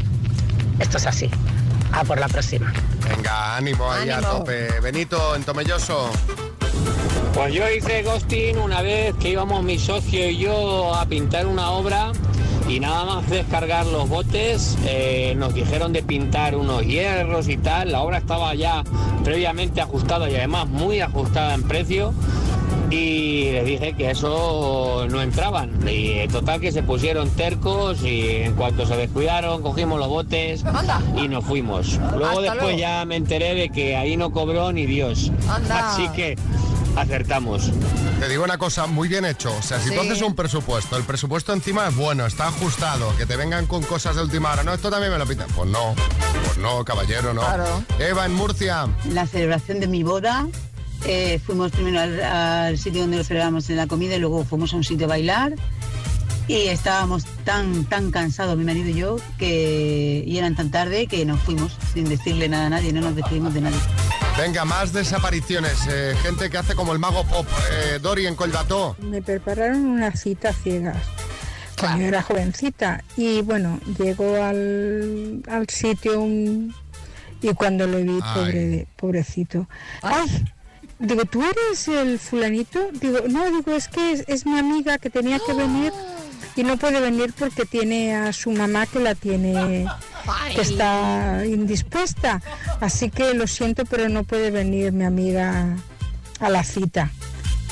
[0.80, 1.30] esto es así.
[1.92, 2.74] A por la próxima.
[3.08, 4.80] Venga, ánimo ahí a tope.
[4.82, 6.10] Benito en Tomelloso.
[7.34, 11.72] Pues yo hice ghosting una vez que íbamos mi socio y yo a pintar una
[11.72, 12.12] obra
[12.70, 17.92] Y nada más descargar los botes, eh, nos dijeron de pintar unos hierros y tal.
[17.92, 18.84] La obra estaba ya
[19.24, 22.14] previamente ajustada y además muy ajustada en precio.
[22.94, 25.72] Y les dije que eso no entraban.
[25.88, 30.64] Y eh, total que se pusieron tercos y en cuanto se descuidaron cogimos los botes
[31.18, 31.98] y nos fuimos.
[32.12, 32.78] Luego Hasta después luego.
[32.78, 35.32] ya me enteré de que ahí no cobró ni Dios.
[35.50, 35.92] Anda.
[35.94, 36.36] Así que
[36.96, 37.72] acertamos.
[38.20, 39.52] Te digo una cosa, muy bien hecho.
[39.58, 40.08] O sea, si tú Sí.
[40.10, 44.16] haces un presupuesto, el presupuesto encima es bueno, está ajustado, que te vengan con cosas
[44.16, 44.64] de última hora.
[44.64, 45.48] No, esto también me lo pitan.
[45.56, 45.96] Pues no,
[46.46, 47.42] pues no, caballero, no.
[47.42, 47.84] Claro.
[48.00, 48.88] Eva, en Murcia.
[49.10, 50.48] La celebración de mi boda,
[51.06, 54.74] eh, fuimos primero al, al sitio donde lo celebramos en la comida y luego fuimos
[54.74, 55.54] a un sitio a bailar.
[56.46, 61.26] Y estábamos tan, tan cansados, mi marido y yo, que y eran tan tarde que
[61.26, 63.78] nos fuimos sin decirle nada a nadie, no nos despedimos de nadie.
[64.38, 65.78] Venga, más desapariciones.
[65.90, 67.48] eh, gente que hace como el mago pop.
[67.72, 68.98] Eh, Dori en Colbató.
[69.00, 70.98] Me prepararon una cita ciegas.
[71.80, 73.04] Cuando yo era jovencita.
[73.16, 76.74] Y bueno, llego al, al sitio un-
[77.42, 79.68] y cuando lo vi, pobre, pobrecito.
[80.02, 80.46] ¡Ay!
[81.04, 82.80] Digo, ¿tú eres el fulanito?
[82.94, 85.92] Digo, no, digo, es que es, es mi amiga que tenía que venir
[86.56, 89.86] y no puede venir porque tiene a su mamá que la tiene,
[90.56, 92.42] que está indispuesta.
[92.80, 95.76] Así que lo siento, pero no puede venir mi amiga
[96.40, 97.12] a la cita.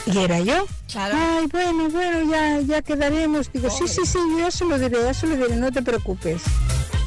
[0.05, 0.65] Y era yo.
[0.93, 3.49] Ay, bueno, bueno, ya, ya quedaremos.
[3.53, 6.41] Digo, sí, sí, sí, yo se lo diré, ya se lo diré, no te preocupes.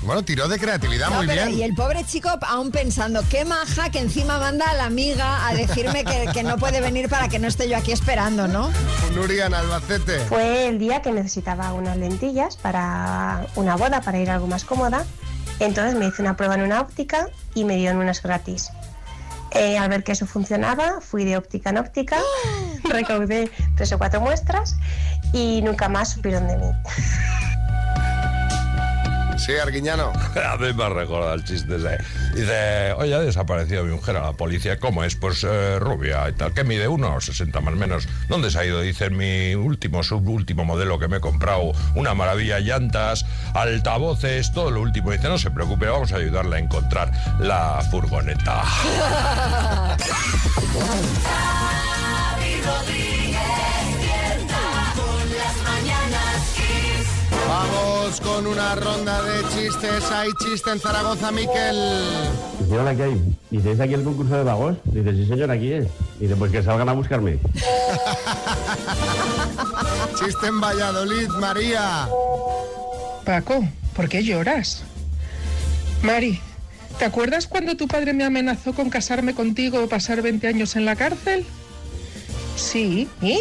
[0.05, 1.59] Bueno, tiró de creatividad, No, muy pero- bien.
[1.59, 5.55] Y el pobre chico aún pensando, qué maja que encima manda a la amiga a
[5.55, 8.71] decirme que, que no puede venir para que no esté yo aquí esperando, ¿no?
[9.15, 10.19] Nuria en Albacete.
[10.27, 15.05] Fue el día que necesitaba unas lentillas para una boda, para ir algo más cómoda.
[15.61, 18.71] Entonces me hice una prueba en una óptica y me dieron unas gratis.
[19.53, 22.19] Eh, al ver que eso funcionaba, fui de óptica en óptica,
[22.85, 24.77] recaudé tres o cuatro muestras
[25.33, 26.67] y nunca más supieron de mí.
[29.37, 30.13] Sí, Arguiñano.
[30.35, 31.99] A mí me ha recordado el chiste ese.
[32.35, 34.79] Dice, oye, ha desaparecido mi mujer a la policía.
[34.79, 35.17] ¿Cómo es?
[35.17, 36.53] Pues eh, rubia y tal.
[36.53, 36.89] ¿Qué mide?
[36.89, 38.09] Uno 60 más o menos.
[38.29, 38.81] ¿Dónde se ha ido?
[38.81, 41.73] Dice, mi último, subúltimo modelo que me he comprado.
[41.95, 45.11] Una maravilla, llantas, altavoces, todo lo último.
[45.11, 48.65] Dice, no se preocupe, vamos a ayudarle a encontrar la furgoneta.
[57.55, 60.11] Vamos con una ronda de chistes.
[60.11, 61.79] Hay chiste en Zaragoza, Miquel.
[62.59, 63.23] Señora, ¿qué hay?
[63.49, 64.77] Dice, ¿es aquí el concurso de vagos?
[64.83, 65.87] Dice, sí, señor, aquí es.
[66.19, 67.39] Dice, pues que salgan a buscarme.
[70.19, 72.09] Chiste en Valladolid, María.
[73.25, 73.65] Paco,
[73.95, 74.83] ¿por qué lloras?
[76.03, 76.41] Mari,
[76.99, 80.87] ¿te acuerdas cuando tu padre me amenazó con casarme contigo o pasar 20 años en
[80.87, 81.47] la cárcel?
[82.57, 83.39] Sí, ¿y?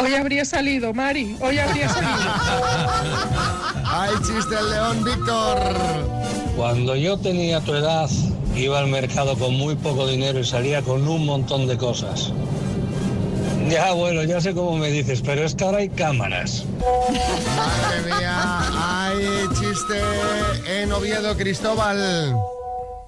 [0.00, 2.12] Hoy habría salido, Mari, hoy habría salido.
[3.84, 5.58] Hay chiste en León, Víctor.
[6.56, 8.08] Cuando yo tenía tu edad,
[8.54, 12.32] iba al mercado con muy poco dinero y salía con un montón de cosas.
[13.68, 16.64] Ya, bueno, ya sé cómo me dices, pero es que ahora hay cámaras.
[17.56, 20.00] Madre mía, hay chiste
[20.80, 22.36] en Oviedo, Cristóbal.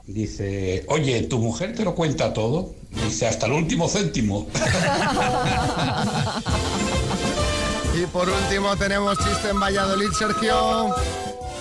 [0.07, 2.71] Dice, oye, ¿tu mujer te lo cuenta todo?
[2.91, 4.49] Dice, hasta el último céntimo.
[8.01, 10.95] Y por último tenemos chiste en Valladolid, Sergio.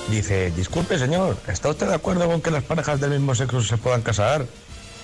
[0.10, 3.76] Dice, disculpe, señor, ¿está usted de acuerdo con que las parejas del mismo sexo se
[3.76, 4.46] puedan casar?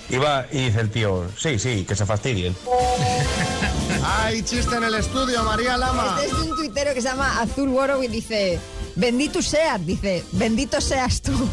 [0.09, 2.55] Y va y dice el tío, sí, sí, que se fastidien.
[4.05, 6.19] Hay chiste en el estudio, María Lama.
[6.21, 8.57] Este es de un tuitero que se llama Azul Woro y dice,
[8.95, 11.33] bendito seas, dice, bendito seas tú.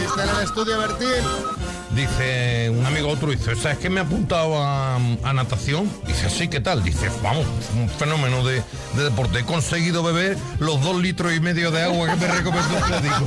[0.00, 1.79] Chiste en el estudio, Bertín.
[1.94, 5.90] Dice un amigo otro, dice, ¿sabes que me he apuntado a, a natación?
[6.06, 6.84] Dice, sí, ¿qué tal?
[6.84, 7.44] Dice, vamos,
[7.76, 8.62] un fenómeno de,
[8.94, 9.40] de deporte.
[9.40, 13.24] He conseguido beber los dos litros y medio de agua que me recomendó el médico.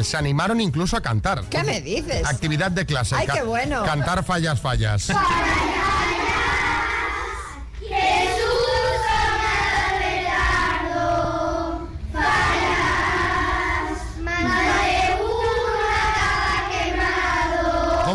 [0.02, 1.42] se animaron incluso a cantar.
[1.50, 2.24] ¿Qué me dices?
[2.26, 3.16] Actividad de clase.
[3.16, 3.82] ¡Ay, qué bueno!
[3.84, 5.08] Cantar fallas, fallas.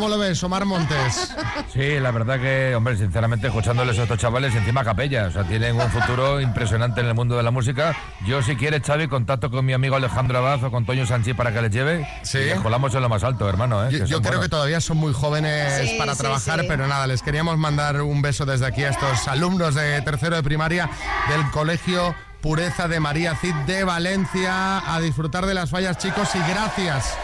[0.04, 1.34] ¿Cómo lo ves, Omar Montes?
[1.72, 5.80] Sí, la verdad que, hombre, sinceramente, escuchándoles a estos chavales encima capella, o sea, tienen
[5.80, 7.96] un futuro impresionante en el mundo de la música.
[8.28, 11.54] Yo, si quieres, Xavi, contacto con mi amigo Alejandro Abad o con Toño Sanchi para
[11.54, 12.06] que les lleve.
[12.24, 12.40] Sí.
[12.40, 13.92] Y les colamos en lo más alto, hermano, ¿eh?
[13.94, 14.42] Yo, que yo creo buenos.
[14.44, 16.66] que todavía son muy jóvenes Sí, para sí, trabajar, sí.
[16.68, 20.44] pero nada, les queríamos mandar un beso desde aquí a estos alumnos de tercero de
[20.44, 20.90] primaria
[21.30, 24.80] del Colegio Pureza de María Cid de Valencia.
[24.94, 27.16] A disfrutar de las fallas, chicos, y gracias.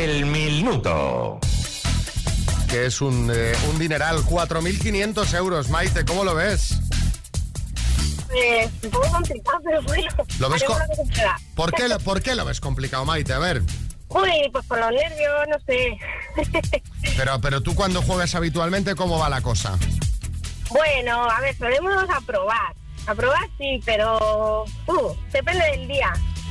[0.00, 1.38] El minuto.
[2.70, 5.68] Que es un, eh, un dineral, 4.500 euros.
[5.68, 6.80] Maite, ¿cómo lo ves?
[8.28, 10.08] Pues un poco complicado, pero bueno.
[10.38, 10.78] ¿Lo ves co-.
[11.54, 13.34] ¿Por qué, lo, ¿Por qué lo ves complicado, Maite?
[13.34, 13.62] A ver,
[14.08, 15.98] Uy, pues por los nervios, no sé.
[17.18, 19.78] pero, pero tú cuando juegas habitualmente, ¿cómo va la cosa?
[20.70, 22.74] bueno, a ver, solemos aprobar.
[23.06, 26.10] Aprobar sí, pero uh, depende del día.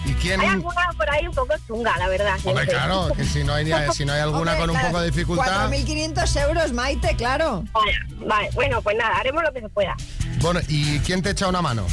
[0.09, 0.39] ¿Y quién...?
[0.41, 2.35] Hay alguna por ahí un poco chunga, la verdad.
[2.43, 4.87] Hombre, claro, que si no hay, ni- si no hay alguna Hombre, con un claro,
[4.89, 5.69] poco de dificultad...
[5.69, 7.63] 4.500 euros, Maite, claro.
[7.71, 7.93] Vale,
[8.25, 9.95] vale, bueno, pues nada, haremos lo que se pueda.
[10.41, 11.85] Bueno, ¿y quién te echa una mano?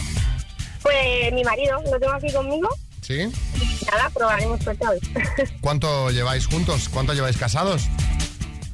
[0.83, 2.69] Pues mi marido, lo tengo aquí conmigo.
[3.03, 3.15] ¿Sí?
[3.23, 4.99] y Nada, probaremos suerte hoy.
[5.61, 6.89] ¿Cuánto lleváis juntos?
[6.89, 7.83] ¿Cuánto lleváis casados?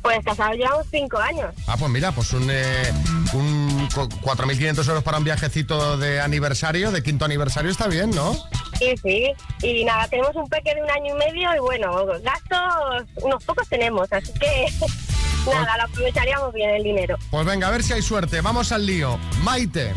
[0.03, 1.55] Pues casados llevamos cinco años.
[1.67, 2.93] Ah, pues mira, pues un, eh,
[3.33, 8.35] un cu- 4.500 euros para un viajecito de aniversario, de quinto aniversario, está bien, ¿no?
[8.79, 9.33] Sí, sí.
[9.63, 13.69] Y nada, tenemos un peque de un año y medio y bueno, gastos unos pocos
[13.69, 14.67] tenemos, así que
[15.51, 17.17] nada, lo aprovecharíamos bien el dinero.
[17.31, 18.41] Pues venga, a ver si hay suerte.
[18.41, 19.19] Vamos al lío.
[19.43, 19.93] Maite,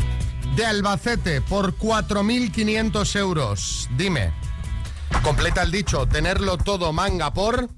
[0.54, 3.88] de Albacete, por 4.500 euros.
[3.96, 4.32] Dime,
[5.22, 7.68] completa el dicho, tenerlo todo manga por...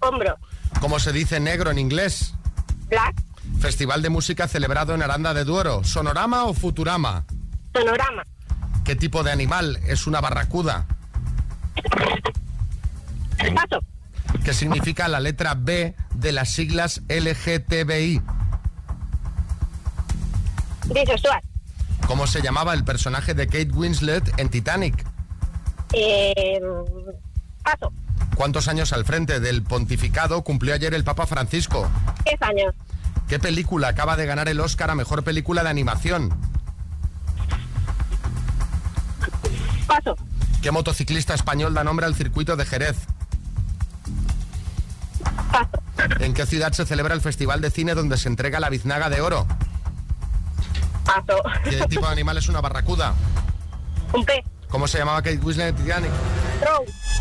[0.00, 0.36] Hombro.
[0.80, 2.34] Como se dice negro en inglés.
[2.88, 3.22] Black.
[3.60, 5.84] Festival de música celebrado en Aranda de Duero.
[5.84, 7.24] ¿Sonorama o Futurama?
[7.74, 8.22] Sonorama.
[8.84, 10.86] ¿Qué tipo de animal es una barracuda?
[13.54, 13.80] Paso.
[14.44, 18.22] ¿Qué significa la letra B de las siglas LGTBI?
[20.86, 21.40] Bisexual.
[22.06, 25.04] ¿Cómo se llamaba el personaje de Kate Winslet en Titanic?
[25.92, 26.60] Eh,
[27.62, 27.92] paso.
[28.40, 31.90] ¿Cuántos años al frente del pontificado cumplió ayer el Papa Francisco?
[32.24, 32.74] 10 años.
[33.28, 36.30] ¿Qué película acaba de ganar el Oscar a Mejor Película de Animación?
[39.86, 40.16] Paso.
[40.62, 42.96] ¿Qué motociclista español da nombre al circuito de Jerez?
[46.20, 49.20] ¿En qué ciudad se celebra el Festival de Cine donde se entrega la biznaga de
[49.20, 49.46] oro?
[51.04, 51.42] Paso.
[51.64, 53.12] ¿Qué tipo de animal es una barracuda?
[54.14, 54.46] Un pez.
[54.70, 56.10] ¿Cómo se llamaba Kate Winslet en Titanic?
[56.62, 57.20] Rose.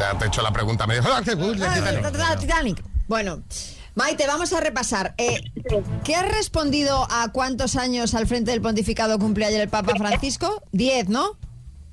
[0.00, 0.86] Ya te he hecho la pregunta.
[0.86, 2.38] Me dijo, "Ah, Titanic".
[2.40, 2.84] Titanic.
[3.06, 3.42] Bueno,
[3.94, 5.14] Maite, vamos a repasar.
[5.18, 5.40] Eh,
[6.04, 10.62] ¿Qué has respondido a cuántos años al frente del pontificado cumple ayer el Papa Francisco?
[10.72, 11.36] Diez, ¿no?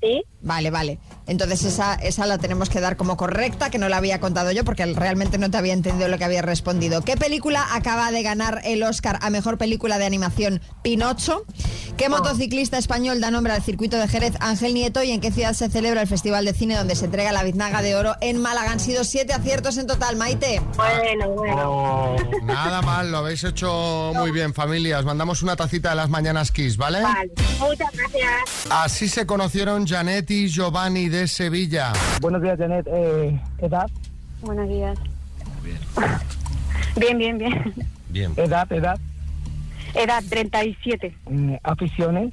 [0.00, 0.22] Sí.
[0.40, 0.98] Vale, vale.
[1.28, 4.64] Entonces esa, esa la tenemos que dar como correcta, que no la había contado yo
[4.64, 7.02] porque realmente no te había entendido lo que había respondido.
[7.02, 10.62] ¿Qué película acaba de ganar el Oscar a Mejor Película de Animación?
[10.82, 11.44] Pinocho.
[11.98, 14.34] ¿Qué motociclista español da nombre al circuito de Jerez?
[14.40, 15.02] Ángel Nieto.
[15.02, 17.82] ¿Y en qué ciudad se celebra el Festival de Cine donde se entrega la biznaga
[17.82, 18.72] de oro en Málaga?
[18.72, 20.62] Han sido siete aciertos en total, Maite.
[20.76, 22.16] Bueno, bueno.
[22.44, 24.98] Nada mal, lo habéis hecho muy bien, familia.
[24.98, 27.02] Os mandamos una tacita de las mañanas Kiss, ¿vale?
[27.02, 27.32] Vale.
[27.58, 28.66] Muchas gracias.
[28.70, 31.92] Así se conocieron Janet y Giovanni de Sevilla.
[32.20, 32.86] Buenos días, Janet.
[32.90, 33.90] Eh, ¿Edad?
[34.40, 34.98] Buenos días.
[36.96, 37.74] Bien, bien, bien.
[38.08, 38.32] Bien.
[38.36, 38.98] ¿Edad, edad?
[39.94, 41.14] Edad 37.
[41.28, 42.32] Mm, ¿Aficiones?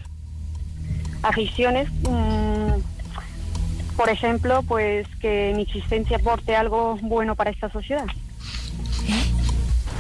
[1.24, 2.74] Aficiones, mm,
[3.98, 8.06] por ejemplo, pues que mi existencia aporte algo bueno para esta sociedad.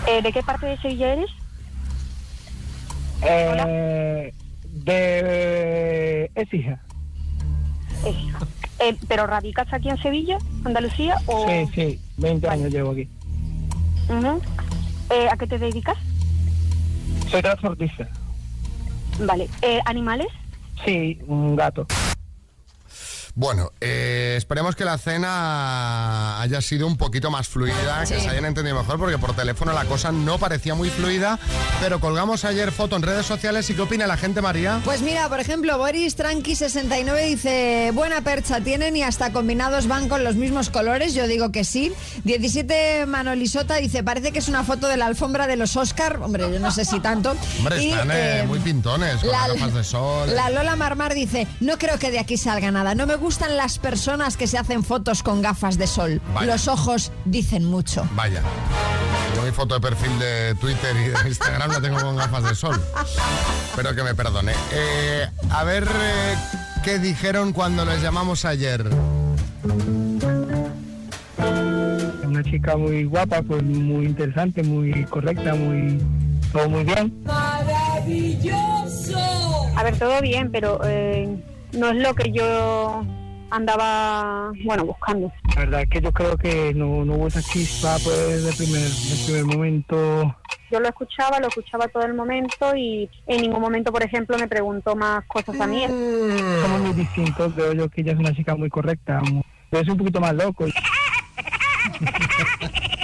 [0.07, 1.31] Eh, ¿De qué parte de Sevilla eres?
[3.23, 6.79] Eh, De Écija.
[8.05, 8.39] Es hija.
[8.79, 11.15] Eh, ¿Pero radicas aquí en Sevilla, Andalucía?
[11.27, 11.47] O...
[11.47, 13.07] Sí, sí, 20 años llevo aquí.
[14.09, 14.41] Ujú.
[15.09, 15.97] Eh, ¿A qué te dedicas?
[17.29, 18.07] Soy transportista.
[19.19, 19.49] Vale.
[19.61, 20.27] Eh, ¿Animales?
[20.83, 21.87] Sí, un gato.
[23.37, 28.21] Bueno, eh, esperemos que la cena haya sido un poquito más fluida, que Sí.
[28.21, 31.37] se hayan entendido mejor, porque por teléfono la cosa no parecía muy fluida,
[31.81, 34.79] pero colgamos ayer foto en redes sociales y ¿qué opina la gente, María?
[34.85, 40.23] Pues mira, por ejemplo, Boris Tranqui69 dice, buena percha tienen y hasta combinados van con
[40.23, 41.91] los mismos colores, yo digo que sí.
[42.23, 46.49] 17 Manolisota dice, parece que es una foto de la alfombra de los Oscar, hombre,
[46.53, 47.35] yo no sé si tanto.
[47.59, 50.33] Hombre, Y, están eh, eh, muy pintones, con la- gafas de sol.
[50.33, 52.95] La Lola Marmar dice, no creo que de aquí salga nada.
[52.95, 56.21] No me gustan las personas que se hacen fotos con gafas de sol.
[56.35, 56.45] Vaya.
[56.45, 58.07] Los ojos dicen mucho.
[58.13, 58.43] Vaya.
[59.35, 62.53] Yo mi foto de perfil de Twitter y de Instagram la tengo con gafas de
[62.53, 62.79] sol.
[63.75, 64.53] Pero que me perdone.
[64.71, 66.35] Eh, a ver eh,
[66.83, 68.87] qué dijeron cuando les llamamos ayer.
[72.23, 75.99] Una chica muy guapa, pues muy interesante, muy correcta, muy
[76.53, 77.11] todo muy bien.
[77.23, 79.17] ¡Maravilloso!
[79.75, 83.03] A ver, todo bien, pero eh, no es lo que yo
[83.49, 85.31] andaba, bueno, buscando.
[85.55, 88.81] La verdad es que yo creo que no, no hubo esa chispa pues de primer,
[88.81, 90.35] de primer momento.
[90.71, 94.47] Yo lo escuchaba, lo escuchaba todo el momento y en ningún momento, por ejemplo, me
[94.47, 95.85] preguntó más cosas a mí.
[95.85, 99.21] Somos muy distintos, veo yo que ella es una chica muy correcta.
[99.69, 100.65] Pero es un poquito más loco.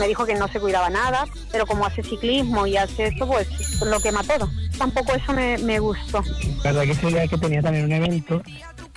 [0.00, 3.46] Me dijo que no se cuidaba nada, pero como hace ciclismo y hace esto, pues
[3.84, 4.48] lo quema todo.
[4.78, 6.24] Tampoco eso me, me gustó.
[6.64, 8.42] La verdad que ese día que tenía también un evento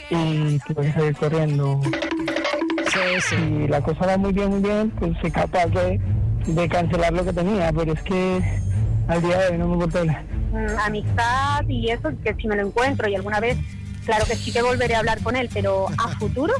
[0.09, 1.81] y tuve que salir corriendo.
[3.37, 5.99] Y la cosa va muy bien, muy bien, pues soy capaz de,
[6.45, 8.61] de cancelar lo que tenía, pero es que
[9.07, 10.23] al día de hoy no me importa nada.
[10.51, 13.57] Mm, amistad y eso, que si me lo encuentro y alguna vez,
[14.05, 16.53] claro que sí que volveré a hablar con él, pero a futuro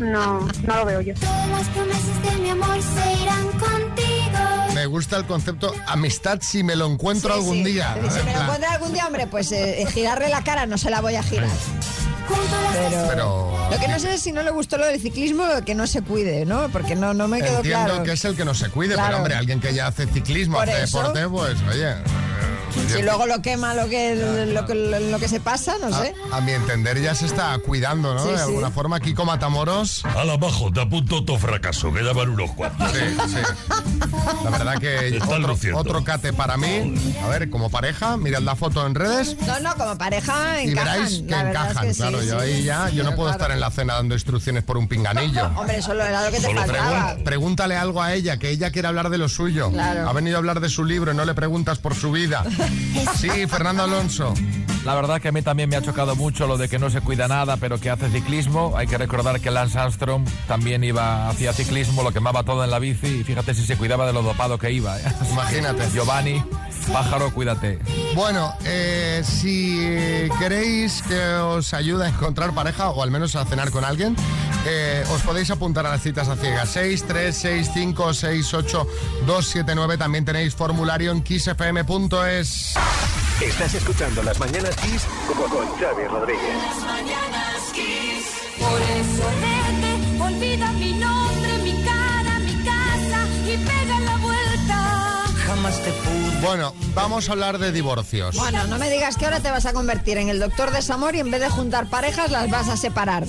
[0.00, 1.14] no, no lo veo yo.
[1.50, 4.74] Las promesas de mi amor se irán contigo.
[4.74, 7.64] Me gusta el concepto amistad si me lo encuentro Sí, algún sí.
[7.64, 7.94] día.
[8.10, 10.90] Si me lo encuentro algún día, hombre, pues eh, eh, girarle la cara no se
[10.90, 11.48] la voy a girar.
[12.72, 15.74] Pero, pero Lo que no sé es si no le gustó lo del ciclismo que
[15.74, 16.68] no se cuide, ¿no?
[16.70, 18.02] Porque no, no me quedó entiendo claro.
[18.04, 19.08] que es el que no se cuide, Claro.
[19.08, 20.98] pero hombre, alguien que ya hace ciclismo, Por hace eso.
[20.98, 21.94] deporte, pues oye.
[22.88, 24.14] Si luego lo quema lo que,
[24.54, 26.14] lo, que, lo que se pasa, no sé.
[26.32, 28.22] A, mi entender ya se está cuidando, ¿no?
[28.24, 28.42] Sí, de sí.
[28.44, 30.04] alguna forma, Kiko Matamoros.
[30.04, 32.90] Al abajo, te apunto todo fracaso, que ya van unos cuantos.
[32.92, 33.36] Sí, sí.
[34.44, 36.94] La verdad que otro, otro cate para mí.
[37.24, 39.36] A ver, como pareja, mirad la foto en redes.
[39.46, 40.92] No, no, como pareja Y encajan.
[40.94, 42.38] veráis que la verdad es encajan, que sí, claro.
[42.38, 43.42] yo ahí ya, yo no Pero puedo claro.
[43.42, 45.46] estar en la cena dando instrucciones por un pinganillo.
[45.56, 47.14] Hombre, solo era lo que te Solo faltaba.
[47.16, 49.70] pregun- pregúntale algo a ella, que ella quiere hablar de lo suyo.
[49.70, 50.08] Claro.
[50.08, 52.44] Ha venido a hablar de su libro y no le preguntas por su vida.
[53.16, 54.32] Sí, Fernando Alonso.
[54.84, 57.00] La verdad que a mí también me ha chocado mucho lo de que no se
[57.02, 58.74] cuida nada, pero que hace ciclismo.
[58.76, 62.78] Hay que recordar que Lance Armstrong también iba hacia ciclismo, lo quemaba todo en la
[62.78, 64.98] bici y fíjate si se cuidaba de lo dopado que iba.
[64.98, 65.04] ¿eh?
[65.30, 65.90] Imagínate.
[65.92, 66.42] Giovanni,
[66.92, 67.78] pájaro, cuídate.
[68.14, 73.70] Bueno, eh, si queréis que os ayude a encontrar pareja o al menos a cenar
[73.70, 74.16] con alguien,
[74.66, 76.68] eh, os podéis apuntar a las citas a ciegas.
[76.70, 78.86] 6, 3, 6, 5, 6, 8,
[79.26, 79.98] 2, 7, 9.
[79.98, 82.74] También tenéis formulario en kissfm.es.
[83.40, 86.40] Estás escuchando Las Mañanas Kiss con, con Xavi Rodríguez.
[88.58, 90.69] Por eso vete, olvida
[96.42, 98.34] Bueno, vamos a hablar de divorcios.
[98.36, 101.14] Bueno, no me digas que ahora te vas a convertir en el doctor de Samor
[101.14, 103.26] y en vez de juntar parejas las vas a separar.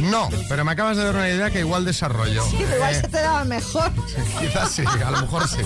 [0.00, 2.42] No, pero me acabas de dar una idea que igual desarrollo.
[2.50, 3.90] Sí, pero igual Eh, se te daba mejor.
[4.40, 5.58] Quizás sí, a lo mejor sí.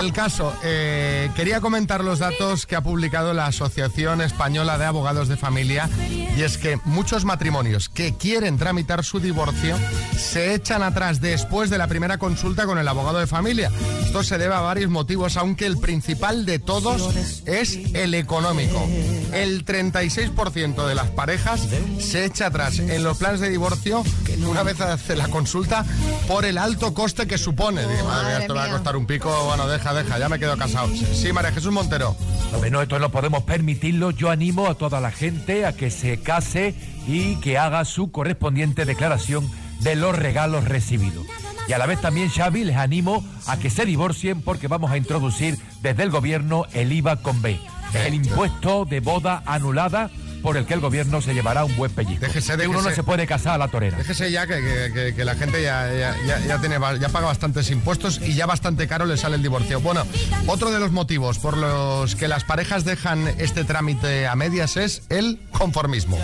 [0.00, 5.28] El caso, eh, quería comentar los datos que ha publicado la Asociación Española de Abogados
[5.28, 5.88] de Familia
[6.36, 9.76] y es que muchos matrimonios que quieren tramitar su divorcio
[10.16, 13.70] se echan atrás después de la primera consulta con el abogado de familia.
[14.04, 17.14] Esto se debe a varios motivos, aunque el principal de todos
[17.46, 18.86] es el económico.
[19.32, 21.66] El 36% de las parejas
[21.98, 24.04] se echa atrás en los planes de divorcio
[24.46, 25.86] una vez hace la consulta
[26.28, 27.86] por el alto coste que supone.
[28.04, 29.44] Madre mía, esto me va a costar un pico.
[29.46, 30.88] Bueno, deja, deja, ya me quedo casado.
[30.88, 32.16] Sí, María Jesús Montero.
[32.52, 34.10] Hombre, no, esto no podemos permitirlo.
[34.10, 36.74] Yo animo a toda la gente a que se case
[37.06, 39.50] y que haga su correspondiente declaración
[39.80, 41.26] de los regalos recibidos.
[41.70, 44.96] Y a la vez también, Xavi, les animo a que se divorcien porque vamos a
[44.96, 47.60] introducir desde el gobierno el IVA con B.
[47.94, 50.10] El impuesto de boda anulada
[50.42, 52.26] por el que el gobierno se llevará un buen pellizco.
[52.26, 53.96] Déjese, uno no se puede casar a la torera.
[53.98, 57.26] Déjese ya que, que- que- que la gente ya, ya, ya- ya tiene, ya paga
[57.26, 59.80] bastantes impuestos y ya bastante caro le sale el divorcio.
[59.80, 60.04] Bueno,
[60.46, 65.02] otro de los motivos por los que las parejas dejan este trámite a medias es
[65.08, 66.16] el conformismo.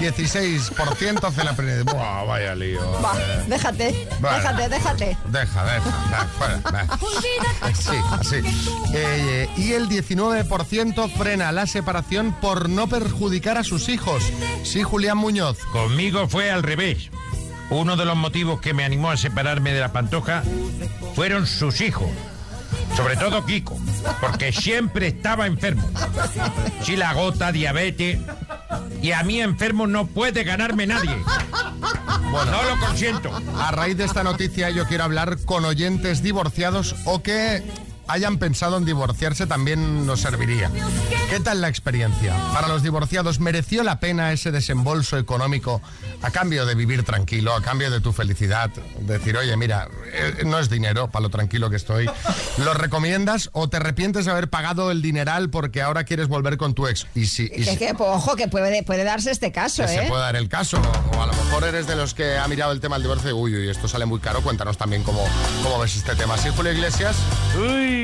[0.00, 1.82] El 16% hace la primera.
[1.84, 2.80] Buah, vaya lío.
[3.02, 4.36] Va, Eh, déjate, Vale.
[4.38, 5.16] déjate, déjate.
[5.30, 6.98] Deja, deja, va, fuera, va.
[7.74, 8.36] Sí, así.
[8.94, 14.22] Eh, y el 19% frena la separación por no perjudicar a sus hijos.
[14.62, 15.58] Sí, Julián Muñoz.
[15.72, 17.10] Conmigo fue al revés.
[17.70, 20.42] Uno de los motivos que me animó a separarme de la pantoja
[21.14, 22.08] fueron sus hijos.
[22.96, 23.78] Sobre todo Kiko,
[24.20, 25.88] porque siempre estaba enfermo.
[26.82, 28.18] Si la gota, diabetes.
[29.02, 31.16] Y a mí enfermo no puede ganarme nadie.
[32.30, 33.30] Bueno, no lo consiento.
[33.56, 37.62] A raíz de esta noticia yo quiero hablar con oyentes divorciados o que
[38.08, 40.70] hayan pensado en divorciarse también nos serviría.
[41.30, 42.34] ¿Qué tal la experiencia?
[42.52, 45.80] Para los divorciados, ¿mereció la pena ese desembolso económico
[46.22, 48.70] a cambio de vivir tranquilo, a cambio de tu felicidad?
[49.00, 52.08] Decir, oye, mira, eh, no es dinero para lo tranquilo que estoy.
[52.58, 56.74] ¿Lo recomiendas o te arrepientes de haber pagado el dineral porque ahora quieres volver con
[56.74, 57.06] tu ex?
[57.14, 60.02] Y si, y Que, si- que, ojo, que puede, puede darse este caso, que ¿eh?
[60.02, 60.80] se puede dar el caso.
[61.16, 63.32] O a lo mejor eres de los que ha mirado el tema del divorcio y
[63.34, 64.40] uy, uy, esto sale muy caro.
[64.42, 65.22] Cuéntanos también cómo,
[65.62, 66.38] cómo ves este tema.
[66.38, 67.16] ¿Sí, Julio Iglesias?
[67.58, 67.97] Uy,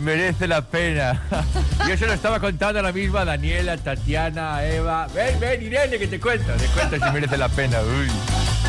[0.00, 1.22] merece la pena.
[1.88, 5.06] Yo se lo estaba contando ahora mismo a Daniela, Tatiana, Eva.
[5.14, 6.52] Ven, ven, Irene, que te cuento.
[6.54, 7.78] Te cuento si merece la pena.
[7.80, 8.08] Uy.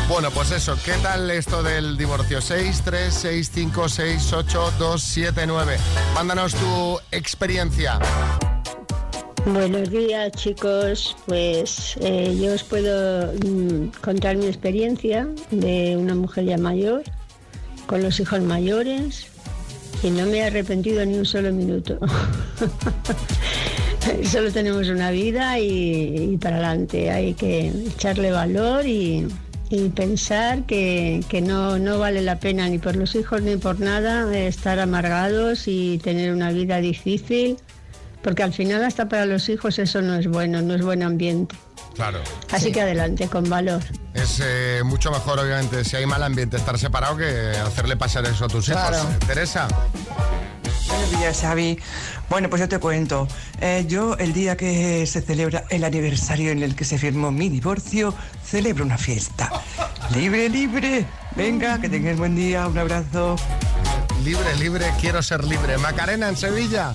[0.08, 2.40] Bueno, pues eso, ¿qué tal esto del divorcio?
[2.40, 5.76] 6, 3, 6, 5, 6, 8, 2, 7, 9.
[6.14, 7.98] Mándanos tu experiencia.
[9.46, 16.44] Buenos días chicos, pues eh, yo os puedo mm, contar mi experiencia de una mujer
[16.44, 17.04] ya mayor,
[17.86, 19.28] con los hijos mayores,
[20.02, 21.98] y no me he arrepentido ni un solo minuto.
[24.24, 29.26] Solo tenemos una vida y, para adelante hay que echarle valor y,
[29.68, 33.78] y pensar que, que no, no vale la pena ni por los hijos ni por
[33.78, 37.56] nada estar amargados y tener una vida difícil,
[38.22, 41.54] porque al final hasta para los hijos eso no es bueno, no es buen ambiente.
[42.00, 42.22] Claro.
[42.50, 43.82] Así que adelante, con valor.
[44.14, 48.46] Es eh, mucho mejor, obviamente, si hay mal ambiente, estar separado que hacerle pasar eso
[48.46, 48.96] a tus Claro.
[48.96, 49.18] hijos.
[49.26, 49.68] Teresa.
[50.88, 51.78] Buenos días, Xavi.
[52.30, 53.28] Bueno, pues yo te cuento.
[53.60, 57.50] Eh, yo, el día que se celebra el aniversario en el que se firmó mi
[57.50, 58.14] divorcio,
[58.46, 59.50] celebro una fiesta.
[60.14, 61.04] Libre, libre.
[61.36, 62.66] Venga, que tengas buen día.
[62.66, 63.36] Un abrazo.
[64.24, 65.76] Libre, libre, quiero ser libre.
[65.76, 66.94] Macarena, en Sevilla.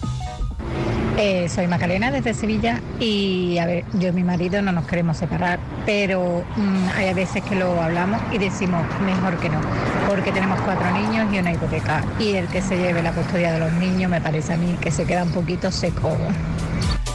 [1.17, 5.15] Eh, soy Macarena desde Sevilla y a ver, yo y mi marido no nos queremos
[5.15, 9.61] separar, pero mm, hay a veces que lo hablamos y decimos mejor que no,
[10.09, 13.59] porque tenemos cuatro niños y una hipoteca y el que se lleve la custodia de
[13.59, 16.17] los niños me parece a mí que se queda un poquito seco.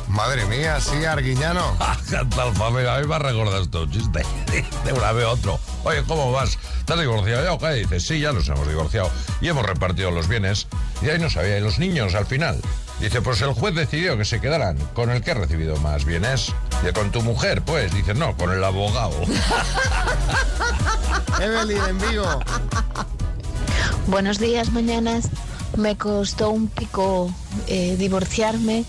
[0.08, 1.76] Madre mía, sí, Arguiñano.
[2.34, 4.22] Tal familia, a mí me ha recordado esto, un chiste.
[4.84, 5.60] De una vez otro.
[5.84, 6.58] Oye, ¿cómo vas?
[6.78, 7.74] ¿Estás divorciado ya o qué?
[7.74, 9.10] Dices, sí, ya nos hemos divorciado.
[9.40, 10.66] Y hemos repartido los bienes.
[11.00, 12.60] Y ahí no sabía, ¿y los niños al final?
[13.00, 16.52] Dice, pues el juez decidió que se quedaran con el que ha recibido más bienes.
[16.86, 19.14] Y con tu mujer, pues, dice, no, con el abogado.
[21.40, 22.40] Evelyn, en Vigo.
[24.06, 25.30] Buenos días, mañanas.
[25.76, 27.32] Me costó un pico
[27.66, 28.84] eh, divorciarme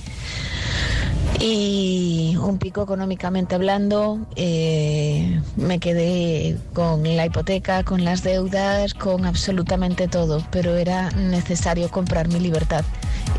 [1.40, 4.20] y un pico económicamente hablando.
[4.36, 11.90] eh, me quedé con la hipoteca, con las deudas, con absolutamente todo, pero era necesario
[11.90, 12.84] comprar mi libertad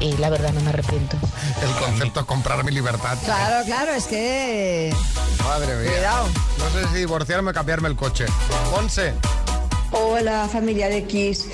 [0.00, 1.16] y la verdad no me arrepiento.
[1.62, 3.16] El concepto es comprar mi libertad.
[3.24, 4.92] Claro, claro, es que...
[5.44, 5.90] Madre mía.
[5.92, 6.28] Cuidado.
[6.58, 8.26] No sé si divorciarme o cambiarme el coche.
[8.70, 9.14] Monse.
[9.92, 11.46] Hola familia de X.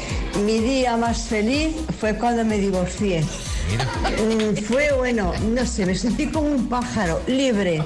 [0.45, 3.25] Mi día más feliz fue cuando me divorcié.
[3.77, 7.83] Mm, fue bueno, no sé, me sentí como un pájaro, libre.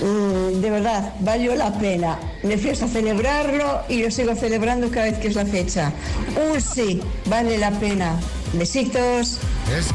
[0.00, 2.18] Mm, de verdad, valió la pena.
[2.42, 5.92] Me fui a celebrarlo y lo sigo celebrando cada vez que es la fecha.
[6.50, 8.18] Un sí, vale la pena.
[8.52, 9.38] Besitos.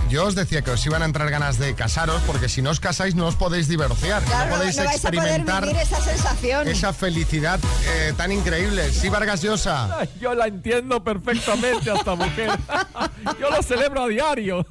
[0.09, 2.79] Yo os decía que os iban a entrar ganas de casaros porque si no os
[2.79, 4.21] casáis no os podéis divorciar.
[4.23, 6.67] Claro, no podéis no vais a poder experimentar vivir esa sensación.
[6.67, 8.91] esa felicidad eh, tan increíble.
[8.91, 10.07] Sí, Vargas Llosa.
[10.19, 12.51] Yo la entiendo perfectamente a esta mujer.
[13.39, 14.65] Yo lo celebro a diario.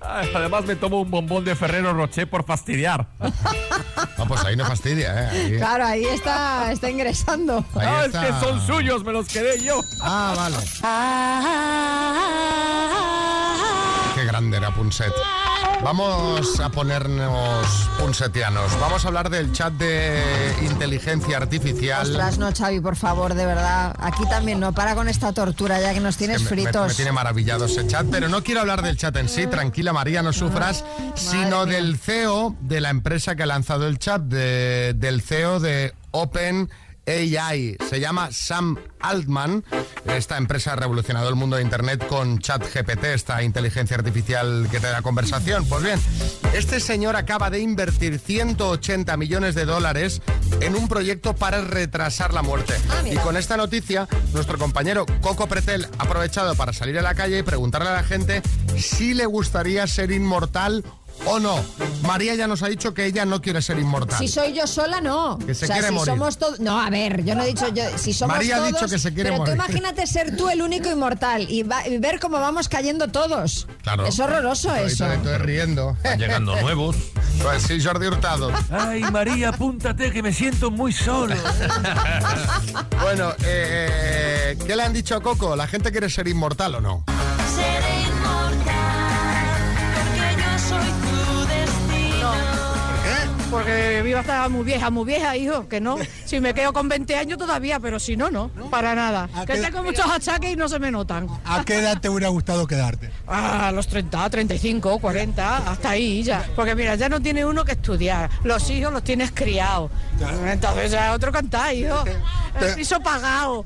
[0.00, 3.06] Ay, Además me tomo un bombón de Ferrero Rocher por fastidiar.
[4.18, 5.28] No, pues ahí no fastidia, ¿eh?
[5.30, 7.64] Ahí- Claro, ahí está, está ingresando.
[7.74, 8.28] Ahí No, está.
[8.28, 9.80] es que son suyos, me los quedé yo.
[10.02, 10.56] Ah, vale.
[14.40, 15.12] A Punset.
[15.84, 17.66] Vamos a ponernos
[17.98, 18.72] punsetianos.
[18.80, 20.18] Vamos a hablar del chat de
[20.62, 22.06] inteligencia artificial.
[22.08, 23.94] Ostras, no, Xavi, por favor, de verdad.
[24.00, 26.88] Aquí también no para con esta tortura ya que nos tienes me- fritos.
[26.88, 30.22] Me, tiene maravillado ese chat, pero no quiero hablar del chat en sí, tranquila María,
[30.22, 35.20] no sufras, sino del CEO de la empresa que ha lanzado el chat, de- del
[35.20, 36.70] CEO de Open
[37.10, 37.76] AI.
[37.88, 39.64] Se llama Sam Altman.
[40.06, 44.86] Esta empresa ha revolucionado el mundo de Internet con ChatGPT, esta inteligencia artificial que te
[44.86, 45.66] da conversación.
[45.66, 46.00] Pues bien,
[46.54, 50.22] este señor acaba de invertir 180 millones de dólares
[50.60, 52.74] en un proyecto para retrasar la muerte.
[53.10, 57.38] y con esta noticia, nuestro compañero Coco Pretel ha aprovechado para salir a la calle
[57.38, 58.42] y preguntarle a la gente
[58.76, 60.99] si le gustaría ser inmortal o
[61.40, 61.62] no.
[62.02, 64.18] María ya nos ha dicho que ella no quiere ser inmortal.
[64.18, 65.38] Si soy yo sola, no.
[65.38, 66.14] Que se o sea, quiere si morir.
[66.14, 66.60] somos todos.
[66.60, 67.84] No, a ver, yo no he dicho yo.
[67.96, 69.54] Si somos María ha dicho que se quiere pero morir.
[69.54, 73.66] tú imagínate ser tú el único inmortal y, va- y ver cómo vamos cayendo todos.
[73.82, 74.06] Claro.
[74.06, 75.12] Es horroroso Ahorita eso.
[75.12, 75.96] estoy riendo.
[76.18, 76.96] llegando nuevos.
[77.42, 78.50] Pues sí, Jordi Hurtado.
[78.70, 81.34] Ay, María, apúntate que me siento muy solo.
[83.02, 85.56] Bueno, eh, ¿qué le han dicho a Coco?
[85.56, 87.04] ¿La gente quiere ser inmortal o no?
[93.50, 95.96] Porque viva hasta muy vieja, muy vieja, hijo, que no.
[96.24, 99.28] Si me quedo con 20 años todavía, pero si no, no, para nada.
[99.46, 101.28] Que tengo muchos achaques y no se me notan.
[101.44, 103.10] ¿A qué edad te hubiera gustado quedarte?
[103.26, 106.44] A los 30, 35, 40, hasta ahí ya.
[106.54, 108.30] Porque mira, ya no tiene uno que estudiar.
[108.44, 109.90] Los hijos los tienes criados.
[110.46, 112.04] Entonces ya es otro cantar, hijo.
[112.60, 113.64] El piso pagado.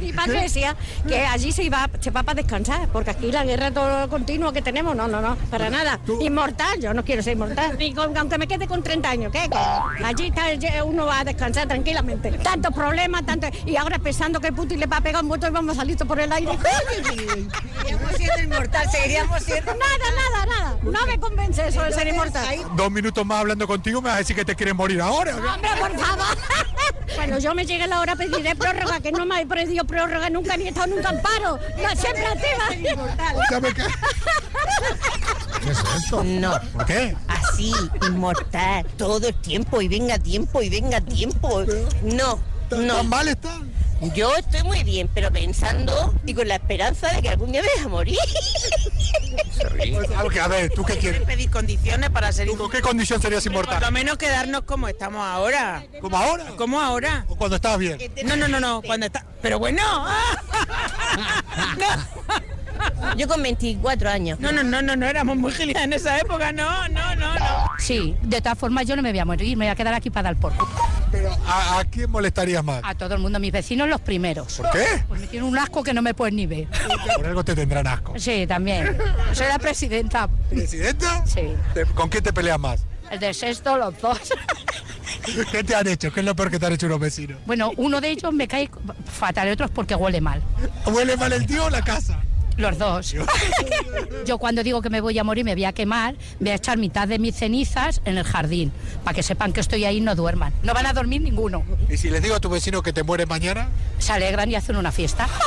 [0.00, 0.76] Y para Grecia,
[1.06, 4.62] que allí se iba, se va para descansar, porque aquí la guerra todo continuo que
[4.62, 6.00] tenemos, no, no, no, para nada.
[6.20, 9.48] Inmortal, yo no quiero ser inmortal, ni con- aunque me quede con 30 años, ¿qué?
[9.50, 12.30] Que allí está, uno va a descansar tranquilamente.
[12.32, 15.52] Tantos problemas, tanto, y ahora pensando que Putin le va a pegar un botón y
[15.52, 16.52] vamos a salir por el aire.
[16.56, 19.72] Seguiríamos siendo inmortal, seguiríamos siendo...
[19.74, 22.44] Nada, nada, nada, no me convence eso de ser inmortal.
[22.76, 25.36] Dos minutos más hablando contigo me vas a decir que te quieres morir ahora.
[25.36, 26.36] Hombre, por favor.
[27.14, 30.56] Cuando yo me llegue la hora pediré prórroga, que no me he pedido prórroga nunca
[30.56, 31.58] ni he estado nunca en paro.
[31.76, 33.04] No, siempre activa.
[33.48, 33.82] ¿Sabe qué?
[35.66, 36.22] ¿Qué es esto?
[36.22, 36.60] No.
[36.72, 37.16] ¿Por qué?
[37.26, 37.72] Así,
[38.06, 41.64] inmortal, todo el tiempo y venga tiempo y venga tiempo.
[42.02, 42.38] No,
[42.70, 42.94] no.
[42.96, 43.72] ¿Tan mal están?
[44.14, 47.68] Yo estoy muy bien, pero pensando y con la esperanza de que algún día me
[47.76, 48.18] deja morir.
[49.76, 51.22] Pues, A ver, ¿tú qué quieres?
[51.22, 53.92] pedir condiciones para ser ¿Con qué condición serías Por lo inmortal?
[53.92, 55.84] menos quedarnos como estamos ahora.
[56.00, 56.44] ¿Como ahora?
[56.56, 57.24] ¿Cómo ahora?
[57.28, 57.98] ¿O cuando estabas bien?
[58.24, 59.24] No, no, no, no, cuando está...
[59.42, 59.82] Pero bueno.
[63.16, 64.40] Yo con 24 años.
[64.40, 67.70] No, no, no, no, no éramos muy gilias en esa época, no, no, no, no.
[67.78, 70.10] Sí, de todas formas yo no me voy a morir, me voy a quedar aquí
[70.10, 70.52] para dar por.
[71.10, 72.80] Pero ¿a, a quién molestarías más?
[72.84, 74.54] A todo el mundo, mis vecinos los primeros.
[74.54, 74.84] ¿Por qué?
[75.08, 76.68] Pues me tienen un asco que no me puedes ni ver.
[77.16, 78.14] Por algo te tendrán asco.
[78.18, 78.96] Sí, también.
[79.32, 80.28] Soy la presidenta.
[80.50, 81.24] ¿Presidenta?
[81.26, 81.42] Sí.
[81.94, 82.84] ¿Con quién te peleas más?
[83.10, 84.18] El de sexto, los dos.
[85.52, 86.12] ¿Qué te han hecho?
[86.12, 87.38] ¿Qué es lo peor que te han hecho unos vecinos?
[87.46, 88.68] Bueno, uno de ellos me cae
[89.04, 90.42] fatal, otro es porque huele mal.
[90.86, 92.20] ¿Huele mal el tío o la casa?
[92.56, 93.14] Los dos.
[94.26, 96.78] Yo cuando digo que me voy a morir, me voy a quemar, voy a echar
[96.78, 98.72] mitad de mis cenizas en el jardín,
[99.04, 100.52] para que sepan que estoy ahí y no duerman.
[100.62, 101.64] No van a dormir ninguno.
[101.88, 103.68] ¿Y si les digo a tu vecino que te mueres mañana?
[103.98, 105.28] Se alegran y hacen una fiesta.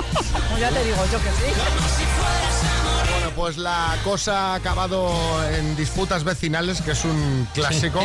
[0.49, 2.18] Pues ya te digo yo que sí.
[3.39, 5.09] Pues la cosa ha acabado
[5.53, 8.01] en disputas vecinales, que es un clásico.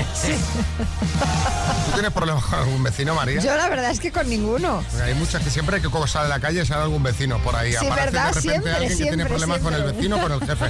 [1.87, 3.41] ¿Tú tienes problemas con algún vecino, María?
[3.41, 4.85] Yo la verdad es que con ninguno.
[4.89, 7.72] Porque hay muchas que siempre que sale a la calle sale algún vecino por ahí.
[7.72, 8.22] Sí, Aparece ¿verdad?
[8.26, 9.97] de repente Siempre, alguien que tiene siempre, problemas con el siempre.
[9.97, 10.66] vecino o con el jefe.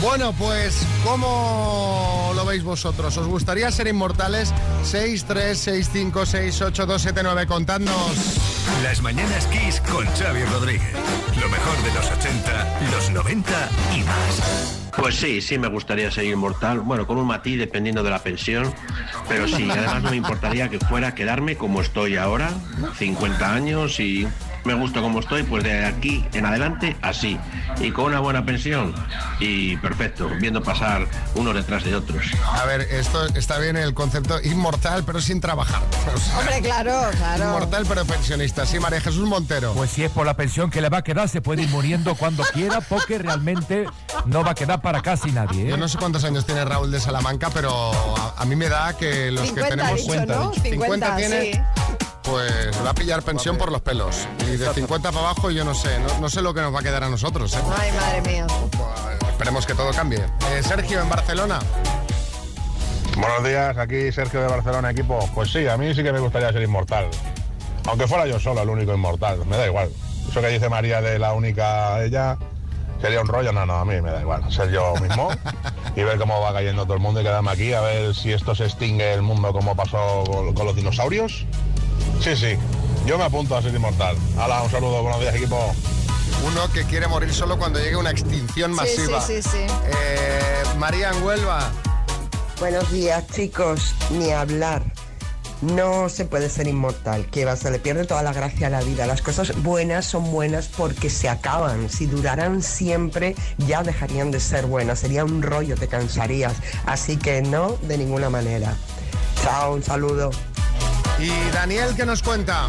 [0.00, 3.14] Bueno, pues, ¿cómo lo veis vosotros?
[3.18, 4.54] ¿Os gustaría ser inmortales?
[4.84, 7.94] 6, 3, 6, 5, 6, 8, 2, 7, 9, contadnos.
[8.82, 10.92] Las mañanas Kiss con Xavi Rodríguez.
[11.40, 13.50] Lo mejor de los 80, los 90
[13.96, 13.97] y.
[14.96, 18.72] Pues sí, sí me gustaría ser inmortal, bueno, con un matiz dependiendo de la pensión,
[19.28, 22.50] pero sí, además no me importaría que fuera quedarme como estoy ahora,
[22.96, 24.26] 50 años y
[24.64, 27.38] me gusta como estoy, pues de aquí en adelante así,
[27.80, 28.94] y con una buena pensión
[29.40, 32.24] y perfecto, viendo pasar unos detrás de otros.
[32.52, 35.82] A ver, esto está bien el concepto inmortal, pero sin trabajar.
[36.08, 37.44] O sea, Hombre, claro, claro.
[37.44, 38.64] Inmortal, pero pensionista.
[38.64, 39.74] Sí, María Jesús Montero.
[39.74, 42.14] Pues si es por la pensión que le va a quedar, se puede ir muriendo
[42.14, 43.84] cuando quiera, porque realmente
[44.24, 45.64] no va a quedar para casi nadie.
[45.66, 45.68] ¿eh?
[45.70, 48.96] Yo no sé cuántos años tiene Raúl de Salamanca, pero a, a mí me da
[48.96, 50.54] que los 50 que tenemos dicho, cuenta, ¿no?
[50.54, 51.60] 50 tiene, sí.
[52.30, 54.28] Pues va a pillar pensión por los pelos.
[54.46, 56.80] Y de 50 para abajo yo no sé, no, no sé lo que nos va
[56.80, 57.54] a quedar a nosotros.
[57.54, 57.58] ¿eh?
[57.78, 58.46] Ay, madre mía.
[59.28, 60.18] Esperemos que todo cambie.
[60.52, 61.60] Eh, Sergio, en Barcelona.
[63.16, 65.18] Buenos días, aquí Sergio de Barcelona, equipo.
[65.34, 67.08] Pues sí, a mí sí que me gustaría ser inmortal.
[67.86, 69.90] Aunque fuera yo solo el único inmortal, me da igual.
[70.28, 72.36] Eso que dice María de la única ella,
[73.00, 73.52] sería un rollo.
[73.52, 74.52] No, no, a mí me da igual.
[74.52, 75.30] Ser yo mismo
[75.96, 78.54] y ver cómo va cayendo todo el mundo y quedarme aquí a ver si esto
[78.54, 81.46] se extingue el mundo como pasó con, con los dinosaurios.
[82.20, 82.56] Sí, sí.
[83.06, 84.16] Yo me apunto a ser inmortal.
[84.38, 85.74] Hala, un saludo, buenos días, equipo.
[86.46, 89.20] Uno que quiere morir solo cuando llegue una extinción Sí, masiva.
[89.20, 89.58] sí, sí, sí.
[89.86, 91.70] Eh, María en Huelva.
[92.60, 93.94] Buenos días, chicos.
[94.10, 94.82] Ni hablar.
[95.62, 97.26] No se puede ser inmortal.
[97.26, 99.06] Que va, se le pierde toda la gracia a la vida.
[99.06, 101.88] Las cosas buenas son buenas porque se acaban.
[101.88, 105.00] Si duraran siempre, ya dejarían de ser buenas.
[105.00, 106.54] Sería un rollo, te cansarías.
[106.86, 108.74] Así que no, de ninguna manera.
[109.42, 110.30] Chao, un saludo.
[111.20, 112.68] Y Daniel, ¿qué nos cuenta?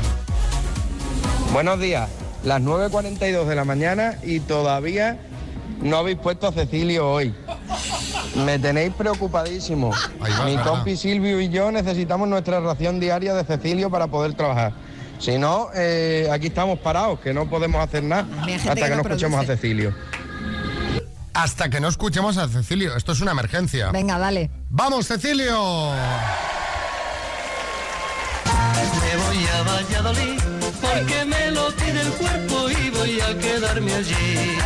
[1.54, 2.10] Buenos días,
[2.44, 5.20] las 9.42 de la mañana y todavía
[5.82, 7.34] no habéis puesto a Cecilio hoy.
[8.36, 9.92] Me tenéis preocupadísimo.
[9.92, 14.74] va, Mi compi Silvio y yo necesitamos nuestra ración diaria de Cecilio para poder trabajar.
[15.20, 18.96] Si no, eh, aquí estamos parados, que no podemos hacer nada hasta que que, no
[18.96, 19.46] no escuchemos a.
[19.46, 19.94] Cecilio.
[21.34, 22.96] Hasta que no escuchemos a Cecilio.
[22.96, 23.92] Esto es una emergencia.
[23.92, 24.50] Venga, dale.
[24.70, 25.92] ¡Vamos, Cecilio!
[29.60, 30.40] A Valladolid
[30.82, 34.58] porque me lo pide el cuerpo y voy a quedarme allí.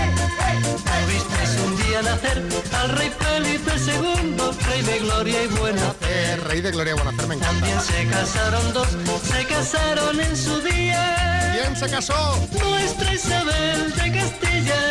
[0.61, 2.43] ¿No visteis un día nacer
[2.79, 4.35] al rey Felipe II,
[4.67, 6.07] rey de gloria y buena fe?
[6.09, 7.53] Eh, rey de Gloria Buenacer, me encanta.
[7.53, 8.87] También se casaron dos,
[9.23, 11.53] se casaron en su día.
[11.53, 12.39] ¿Quién se casó?
[12.61, 14.81] Nuestra Isabel de Castilla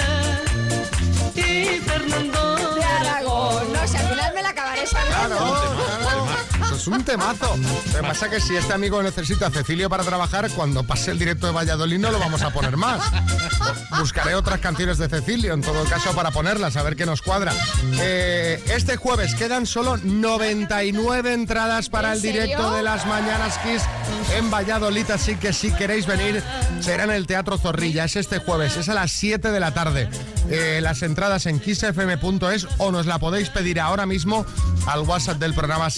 [1.36, 3.72] y Fernando De Aragón.
[3.72, 5.36] No sé, al final me la acabaré sabiendo.
[5.36, 5.81] Eso
[6.82, 7.56] es un temazo.
[7.56, 11.12] Lo que pasa es que si este amigo necesita a Cecilio para trabajar, cuando pase
[11.12, 13.00] el directo de Valladolid no lo vamos a poner más.
[13.98, 17.52] Buscaré otras canciones de Cecilio, en todo caso, para ponerlas, a ver qué nos cuadra.
[18.00, 22.42] Eh, este jueves quedan solo 99 entradas para ¿En el serio?
[22.42, 23.82] directo de las Mañanas Kiss
[24.36, 26.42] en Valladolid, así que si queréis venir,
[26.80, 28.04] será en el Teatro Zorrilla.
[28.04, 30.08] Es este jueves, es a las 7 de la tarde.
[30.50, 34.44] Eh, las entradas en kissfm.es o nos la podéis pedir ahora mismo
[34.86, 35.88] al WhatsApp del programa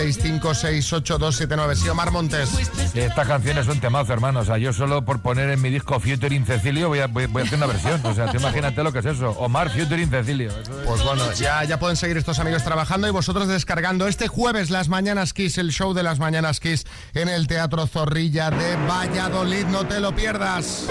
[0.00, 1.74] 636568279.
[1.76, 2.50] Sí, Omar Montes.
[2.94, 4.40] Estas canciones son temazo, hermano.
[4.40, 7.42] O sea, yo solo por poner en mi disco Futuring Cecilio voy a, voy, voy
[7.42, 8.00] a hacer una versión.
[8.04, 9.30] O sea, tú imagínate lo que es eso.
[9.38, 10.50] Omar Futuring Cecilio.
[10.50, 14.70] Es- Pues bueno, ya, ya pueden seguir estos amigos trabajando y vosotros descargando este jueves
[14.70, 16.84] las Mañanas Kiss, el show de las Mañanas Kiss
[17.14, 19.66] en el Teatro Zorrilla de Valladolid.
[19.66, 20.86] No te lo pierdas.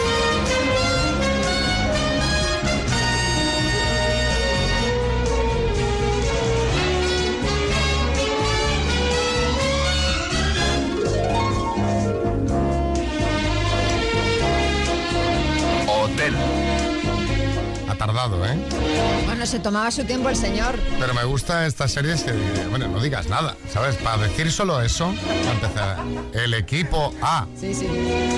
[19.50, 20.78] Se tomaba su tiempo el señor.
[21.00, 22.32] Pero me gusta esta serie que,
[22.70, 23.96] bueno, no digas nada, ¿sabes?
[23.96, 25.12] Para decir solo eso,
[25.52, 25.98] empezar,
[26.34, 27.88] el equipo A, Sí, sí.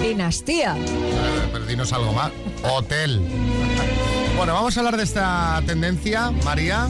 [0.01, 0.76] Dinastía.
[0.78, 2.32] Eh, pero dinos algo más,
[2.64, 3.22] hotel.
[4.38, 6.88] Bueno, vamos a hablar de esta tendencia, María,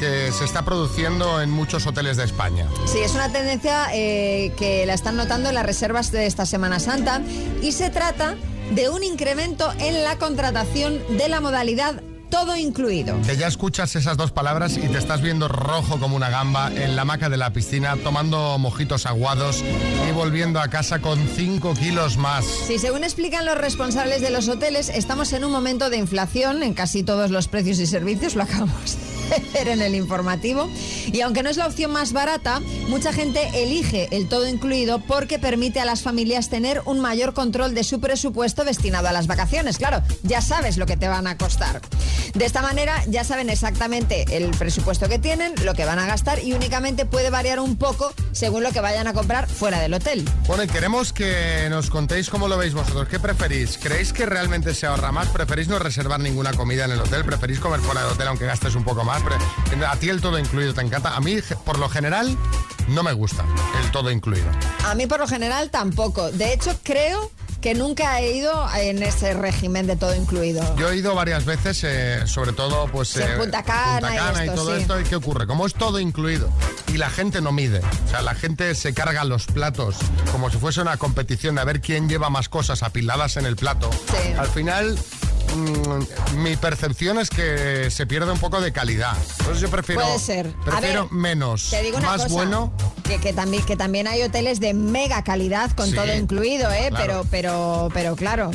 [0.00, 2.66] que se está produciendo en muchos hoteles de España.
[2.86, 6.80] Sí, es una tendencia eh, que la están notando en las reservas de esta Semana
[6.80, 7.20] Santa
[7.60, 8.36] y se trata
[8.70, 13.20] de un incremento en la contratación de la modalidad todo incluido.
[13.22, 16.96] Que ya escuchas esas dos palabras y te estás viendo rojo como una gamba en
[16.96, 19.62] la hamaca de la piscina, tomando mojitos aguados
[20.08, 22.44] y volviendo a casa con 5 kilos más.
[22.44, 26.74] Sí, según explican los responsables de los hoteles, estamos en un momento de inflación en
[26.74, 29.09] casi todos los precios y servicios, lo acabamos de
[29.54, 30.68] en el informativo.
[31.06, 35.38] Y aunque no es la opción más barata, mucha gente elige el todo incluido porque
[35.38, 39.78] permite a las familias tener un mayor control de su presupuesto destinado a las vacaciones.
[39.78, 41.80] Claro, ya sabes lo que te van a costar.
[42.34, 46.42] De esta manera ya saben exactamente el presupuesto que tienen, lo que van a gastar
[46.42, 50.24] y únicamente puede variar un poco según lo que vayan a comprar fuera del hotel.
[50.46, 53.08] Bueno, y queremos que nos contéis cómo lo veis vosotros.
[53.08, 53.78] ¿Qué preferís?
[53.78, 55.28] ¿Creéis que realmente se ahorra más?
[55.28, 57.24] ¿Preferís no reservar ninguna comida en el hotel?
[57.24, 59.19] ¿Preferís comer fuera del hotel aunque gastes un poco más?
[59.88, 61.16] A ti el todo incluido te encanta.
[61.16, 62.36] A mí, por lo general,
[62.88, 63.44] no me gusta
[63.82, 64.46] el todo incluido.
[64.84, 66.30] A mí por lo general tampoco.
[66.30, 70.62] De hecho, creo que nunca he ido en ese régimen de todo incluido.
[70.76, 74.18] Yo he ido varias veces, eh, sobre todo pues Sí, eh, Punta Cana Punta y
[74.18, 74.82] Cana y, esto, todo sí.
[74.82, 75.00] esto.
[75.00, 75.46] ¿Y qué ocurre?
[75.46, 76.50] Como es todo incluido
[76.88, 79.96] y la gente no mide, o sea, la gente se carga los platos
[80.32, 83.56] como si fuese una competición de a ver quién lleva más cosas apiladas en el
[83.56, 83.90] plato.
[84.38, 84.98] Al final
[85.56, 89.16] mm, mi percepción es que se pierde un poco de calidad.
[89.40, 90.52] Entonces yo prefiero, Puede ser.
[90.64, 92.72] Prefiero ver, menos, Te digo una más cosa, bueno.
[93.04, 96.88] Que, que también, que también hay hoteles de mega calidad con Sí, todo incluido, ¿eh?
[96.90, 97.00] claro.
[97.00, 98.50] Pero, pero, pero claro,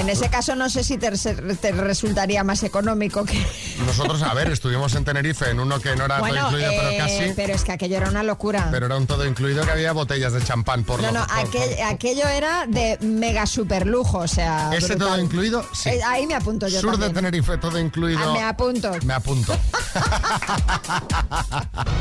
[0.00, 3.40] En ese caso no sé si te, te resultaría más económico que...
[3.86, 6.96] Nosotros, a ver, estuvimos en Tenerife en uno que no era todo incluido, pero eh,
[6.98, 7.32] casi.
[7.36, 8.68] pero es que aquello era una locura.
[8.72, 11.36] Pero era un todo incluido que había botellas de champán por no, lo no, por-
[11.36, 14.70] aquel- aquello era de mega super lujo, o sea.
[14.72, 15.08] ¿Ese brutal.
[15.08, 15.64] todo incluido?
[15.74, 15.90] Sí.
[15.90, 17.10] Eh, ahí me apunto yo Sur de.
[17.10, 18.20] Tenerife, todo incluido.
[18.22, 18.90] Ah, me apunto.
[19.04, 19.52] Me apunto.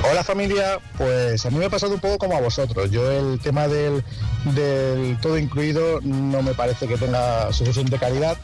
[0.10, 2.90] Hola familia, pues a mí me ha pasado un poco como a vosotros.
[2.90, 4.04] Yo el tema del,
[4.56, 8.38] del todo incluido no me parece que tenga suficiente calidad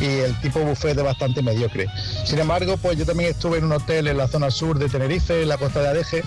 [0.00, 1.86] y el tipo buffet es bastante mediocre.
[2.24, 5.42] Sin embargo, pues yo también estuve en un hotel en la zona sur de Tenerife,
[5.42, 6.22] en la costa de Adeje,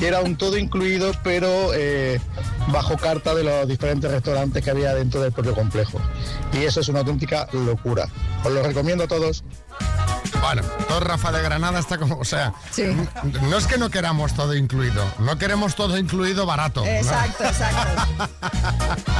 [0.00, 2.20] era un todo incluido, pero eh,
[2.68, 6.00] bajo carta de los diferentes restaurantes que había dentro del propio complejo.
[6.52, 8.08] Y eso es una auténtica locura.
[8.44, 9.44] Os lo recomiendo a todos.
[10.40, 13.08] Bueno, todo Rafa de Granada está como, o sea, n-
[13.48, 16.80] no es que no queramos todo incluido, no queremos todo incluido barato.
[16.80, 16.86] ¿no?
[16.86, 18.02] Exacto, exacto.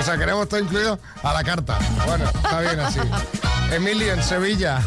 [0.00, 1.78] O sea, queremos todo incluido a la carta.
[2.06, 2.98] Bueno, está bien así.
[3.70, 4.80] Emilio, en Sevilla.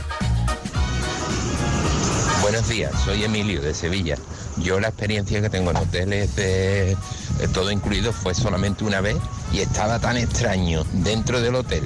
[2.42, 4.18] Buenos días, soy Emilio de Sevilla.
[4.58, 6.96] Yo la experiencia que tengo en hoteles de,
[7.40, 9.18] de todo incluido fue solamente una vez
[9.52, 11.84] y estaba tan extraño dentro del hotel,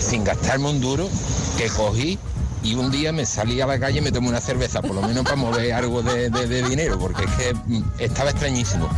[0.00, 1.08] sin gastarme un duro,
[1.56, 2.18] que cogí
[2.62, 5.02] y un día me salí a la calle y me tomé una cerveza, por lo
[5.02, 8.88] menos para mover algo de, de- de dinero, porque es que mm, estaba extrañísimo.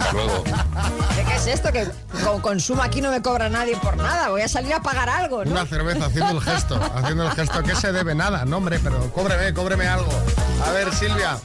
[0.00, 0.42] Hasta luego.
[0.44, 1.70] ¿Qué es esto?
[1.72, 1.88] Que
[2.24, 4.30] con consumo aquí no me cobra nadie por nada.
[4.30, 5.52] Voy a salir a pagar algo, ¿no?
[5.52, 9.10] Una cerveza haciendo el gesto, haciendo el gesto que se debe nada, no hombre, pero
[9.12, 10.10] cóbreme, cóbreme algo.
[10.66, 11.38] A ver, Silvia.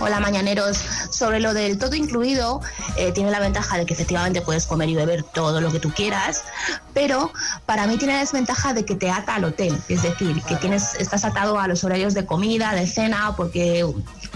[0.00, 0.78] Hola mañaneros,
[1.10, 2.60] sobre lo del todo incluido,
[2.96, 5.92] eh, tiene la ventaja de que efectivamente puedes comer y beber todo lo que tú
[5.92, 6.44] quieras,
[6.92, 7.32] pero
[7.64, 10.94] para mí tiene la desventaja de que te ata al hotel, es decir, que tienes,
[10.96, 13.86] estás atado a los horarios de comida, de cena, porque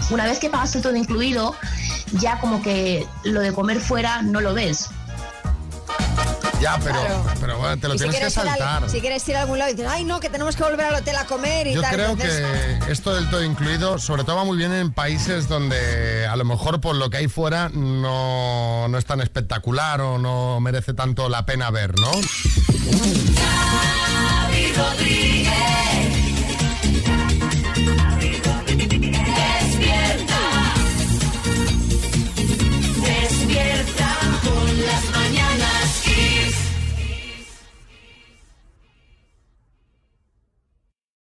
[0.09, 1.53] una vez que pagas el todo incluido,
[2.13, 4.89] ya como que lo de comer fuera no lo ves.
[6.61, 7.23] Ya, pero, Claro.
[7.39, 8.89] pero bueno, te lo Y si tienes que al- saltar.
[8.89, 10.95] si quieres ir a algún lado y dices, ay, no, que tenemos que volver al
[10.95, 11.93] hotel a comer y Yo tal.
[11.93, 12.45] creo entonces-
[12.85, 16.43] que esto del todo incluido, sobre todo va muy bien en países donde a lo
[16.43, 21.29] mejor por lo que hay fuera no, no es tan espectacular o no merece tanto
[21.29, 22.11] la pena ver, ¿no?
[24.75, 25.18] Rodríguez.